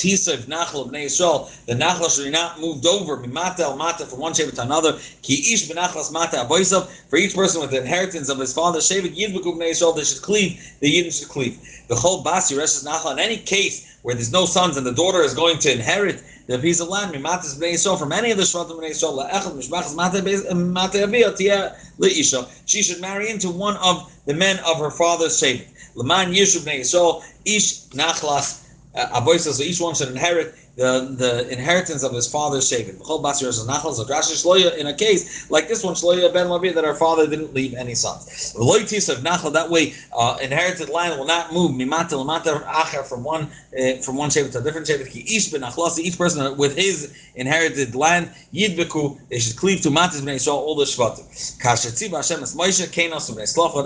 Tisa 0.00 0.32
of 0.32 0.46
Nachal 0.46 0.86
of 0.86 0.92
Bnei 0.92 1.04
Yisrael, 1.04 1.50
the 1.66 1.74
Nachal 1.74 2.08
should 2.08 2.24
be 2.24 2.30
not 2.30 2.58
moved 2.58 2.86
over 2.86 3.18
mimata 3.18 3.60
el 3.60 3.76
mata 3.76 4.06
from 4.06 4.18
one 4.18 4.32
shavit 4.32 4.54
to 4.54 4.62
another. 4.62 4.98
Ki 5.20 5.52
ish 5.52 5.68
b'nachlas 5.68 6.10
mata 6.10 6.38
aboisav 6.38 6.88
for 7.10 7.18
each 7.18 7.34
person 7.34 7.60
with 7.60 7.70
the 7.70 7.80
inheritance 7.82 8.30
of 8.30 8.38
his 8.38 8.54
father's 8.54 8.88
shavit 8.88 9.14
yidbeku 9.14 9.54
Bnei 9.54 9.72
Yisrael 9.72 9.94
they 9.94 10.04
should 10.04 10.22
cleave. 10.22 10.58
The 10.80 10.90
Yidden 10.90 11.16
should 11.16 11.28
cleave. 11.28 11.60
The 11.88 11.96
whole 11.96 12.24
basi 12.24 12.56
reshes 12.56 12.82
Nachal 12.82 13.12
in 13.12 13.18
any 13.18 13.36
case 13.36 13.98
where 14.00 14.14
there's 14.14 14.32
no 14.32 14.46
sons 14.46 14.78
and 14.78 14.86
the 14.86 14.92
daughter 14.94 15.20
is 15.20 15.34
going 15.34 15.58
to 15.58 15.70
inherit 15.70 16.22
the 16.46 16.58
piece 16.58 16.80
of 16.80 16.88
land 16.88 17.14
mimatas 17.14 17.58
Bnei 17.58 17.74
Yisrael 17.74 17.98
from 17.98 18.12
any 18.12 18.30
of 18.30 18.38
the 18.38 18.44
shvatim 18.44 18.80
Bnei 18.80 18.92
Yisrael 18.92 19.18
la'echad 19.18 19.52
mishmachas 19.52 19.94
mata 19.94 20.98
aviyah 20.98 21.36
tia 21.36 21.76
leisha. 21.98 22.48
She 22.64 22.82
should 22.82 23.02
marry 23.02 23.28
into 23.28 23.50
one 23.50 23.76
of 23.76 24.10
the 24.24 24.32
men 24.32 24.60
of 24.60 24.78
her 24.78 24.90
father's 24.90 25.38
shavit. 25.38 25.66
Laman 25.94 26.32
Yishuv 26.32 26.60
Bnei 26.60 26.80
Yisrael, 26.80 27.22
Ish 27.44 27.80
Nachlas, 27.90 28.60
uh, 28.94 29.20
Avoisa, 29.20 29.52
so 29.52 29.62
each 29.62 29.80
one 29.80 29.94
should 29.94 30.08
inherit 30.08 30.54
the, 30.76 31.14
the 31.16 31.48
inheritance 31.52 32.02
of 32.02 32.12
his 32.12 32.26
father's 32.26 32.68
shaving. 32.68 32.96
In 32.96 34.86
a 34.86 34.94
case 34.94 35.50
like 35.50 35.68
this 35.68 35.82
one, 35.84 35.94
Shloya 35.94 36.32
ben 36.32 36.46
Lavi, 36.46 36.74
that 36.74 36.84
our 36.84 36.94
father 36.94 37.26
didn't 37.26 37.52
leave 37.54 37.74
any 37.74 37.94
sons. 37.94 38.52
That 38.54 39.66
way, 39.70 39.94
uh, 40.16 40.38
inherited 40.42 40.88
land 40.88 41.18
will 41.18 41.26
not 41.26 41.52
move 41.52 41.70
from 41.70 43.24
one 43.24 43.50
uh, 43.78 43.94
from 44.02 44.16
one 44.16 44.30
shaving 44.30 44.52
to 44.52 44.58
a 44.58 44.62
different 44.62 44.86
shaving. 44.86 45.06
Each 45.12 46.18
person 46.18 46.56
with 46.56 46.76
his 46.76 47.14
inherited 47.34 47.94
land, 47.94 48.30
yidbeku, 48.52 49.18
they 49.28 49.38
should 49.38 49.56
cleave 49.56 49.80
to 49.82 49.90
matas 49.90 50.20
bnei 50.22 50.36
Yisrael 50.36 50.54
all 50.54 50.74
the 50.74 50.84
shvatim. 50.84 51.26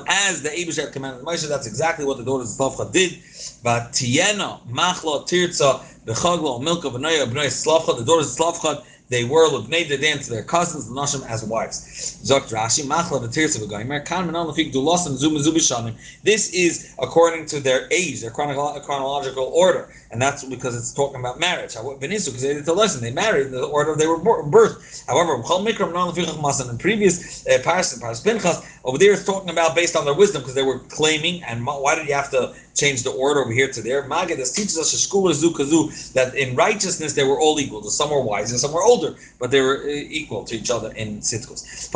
As 0.07 0.43
the 0.43 0.49
Eibush 0.51 0.93
commanded 0.93 1.25
Moshe. 1.25 1.49
That's 1.49 1.67
exactly 1.67 2.05
what 2.05 2.19
the 2.19 2.25
daughters 2.25 2.59
of 2.59 2.73
Slachot 2.75 2.93
did. 2.93 3.19
But 3.63 3.93
tiena 3.93 4.61
machlo 4.69 5.27
tirza 5.29 5.83
Bechagla, 6.07 6.63
Milka, 6.63 6.91
Benaya, 6.91 7.25
Benaya, 7.25 7.47
Slavcha, 7.47 7.97
the 7.97 8.05
daughters 8.05 8.39
of 8.39 8.55
Slavcha, 8.55 8.85
they 9.09 9.25
were 9.25 9.49
Lubnei 9.49 9.87
Dedan 9.87 10.23
to 10.25 10.31
their 10.31 10.43
cousins, 10.43 10.89
the 10.89 10.95
Nashim, 10.95 11.27
as 11.29 11.45
wives. 11.45 12.19
Zok 12.25 12.49
Rashi, 12.51 12.85
Machla, 12.85 13.21
the 13.21 13.29
Tirs 13.29 13.55
of 13.57 13.69
Gaimer, 13.69 14.05
Kan 14.05 14.27
Menon 14.27 14.49
Lafik, 14.49 14.73
Dulos, 14.73 15.07
and 15.07 15.19
Zuma 15.19 15.41
Zubishanim. 15.41 15.95
This 16.23 16.53
is 16.53 16.95
according 16.99 17.47
to 17.47 17.61
their 17.61 17.87
age, 17.91 18.23
their 18.23 18.31
chronological 18.31 19.45
order. 19.45 19.91
And 20.15 20.23
that's 20.23 20.45
because 20.45 20.77
it's 20.77 20.93
talking 20.93 21.19
about 21.19 21.41
marriage. 21.41 21.75
They 21.75 23.11
married 23.11 23.47
in 23.47 23.53
the 23.53 23.67
order 23.67 23.97
they 23.97 24.07
were 24.07 24.45
birth. 24.45 25.05
However, 25.09 25.35
in 25.35 26.79
previous 26.79 27.45
uh, 27.49 27.59
Paris 27.65 27.93
and 27.93 28.01
Paris 28.01 28.21
Pinchas, 28.21 28.65
over 28.85 28.97
there 28.97 29.15
it's 29.15 29.25
talking 29.25 29.51
about 29.51 29.75
based 29.75 29.97
on 29.97 30.05
their 30.05 30.15
wisdom, 30.15 30.43
because 30.43 30.55
they 30.55 30.63
were 30.63 30.79
claiming, 30.79 31.43
and 31.43 31.67
why 31.67 31.97
did 31.97 32.07
you 32.07 32.15
have 32.15 32.31
to 32.31 32.55
change 32.77 33.03
the 33.03 33.11
order 33.11 33.41
over 33.41 33.53
here 33.53 33.67
to 33.73 33.83
there? 33.83 34.05
Magid, 34.05 34.37
this 34.37 34.53
teaches 34.53 34.79
us 34.79 34.93
a 34.93 34.99
school 34.99 35.29
of 35.29 35.35
Zukazu, 35.35 36.13
that 36.13 36.37
in 36.37 36.55
righteousness 36.55 37.15
they 37.15 37.25
were 37.25 37.41
all 37.41 37.59
equal. 37.59 37.83
Some 37.83 38.11
were 38.11 38.23
wise 38.23 38.53
and 38.53 38.61
some 38.61 38.73
were 38.73 38.85
older, 38.85 39.17
but 39.41 39.51
they 39.51 39.63
were 39.63 39.83
uh, 39.83 39.89
equal 39.89 40.45
to 40.45 40.55
each 40.55 40.71
other 40.71 40.93
in 40.93 41.19
Sitkus. 41.19 41.91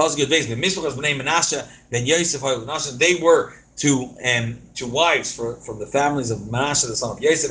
They 2.98 3.14
were 3.22 3.54
to 3.78 4.14
um, 4.24 4.58
to 4.74 4.86
wives 4.86 5.34
for, 5.34 5.56
from 5.56 5.78
the 5.78 5.86
families 5.86 6.30
of 6.30 6.38
Menashe, 6.38 6.86
the 6.86 6.94
son 6.94 7.10
of 7.10 7.20
Yosef, 7.20 7.50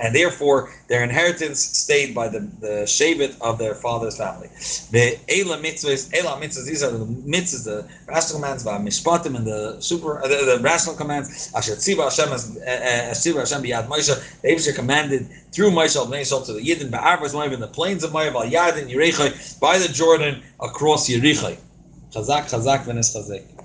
and 0.00 0.14
therefore 0.14 0.70
their 0.88 1.02
inheritance 1.04 1.60
stayed 1.60 2.14
by 2.14 2.28
the, 2.28 2.40
the 2.60 2.84
Shevet 2.86 3.36
of 3.40 3.58
their 3.58 3.74
father's 3.74 4.16
family. 4.16 4.48
The 4.90 5.18
Ela 5.28 5.58
mitzvahs, 5.58 6.10
Ela 6.14 6.40
mitzvahs, 6.40 6.66
these 6.66 6.82
are 6.82 6.90
the 6.90 7.04
mitzvahs, 7.04 7.64
the 7.64 7.88
rational 8.06 8.40
commands, 8.40 8.64
the 8.64 8.70
Mishpatim, 8.70 9.36
and 9.36 9.46
the 9.46 9.80
super, 9.80 10.22
uh, 10.22 10.28
the, 10.28 10.56
the, 10.56 10.62
rational 10.62 10.96
commands. 10.96 11.52
Asher 11.54 11.72
Tziva 11.72 12.04
Hashem, 12.04 12.28
Tziva 12.28 13.40
Hashem 13.40 13.62
biyad 13.62 13.88
Moshe, 13.88 14.14
the 14.40 14.72
commanded 14.72 15.28
through 15.52 15.70
Moshe 15.70 15.96
al 15.96 16.42
to 16.42 16.52
the 16.52 16.60
Yidden, 16.60 16.90
Ba'arvas 16.90 17.34
Moav, 17.34 17.52
in 17.52 17.60
the 17.60 17.68
plains 17.68 18.04
of 18.04 18.10
Moav, 18.12 18.34
al 18.34 18.50
Yad 18.50 18.78
and 18.78 19.60
by 19.60 19.78
the 19.78 19.88
Jordan 19.88 20.42
across 20.60 21.08
Yerichai. 21.08 21.58
Chazak, 22.12 22.48
Chazak, 22.50 22.84
Chazek. 22.84 23.55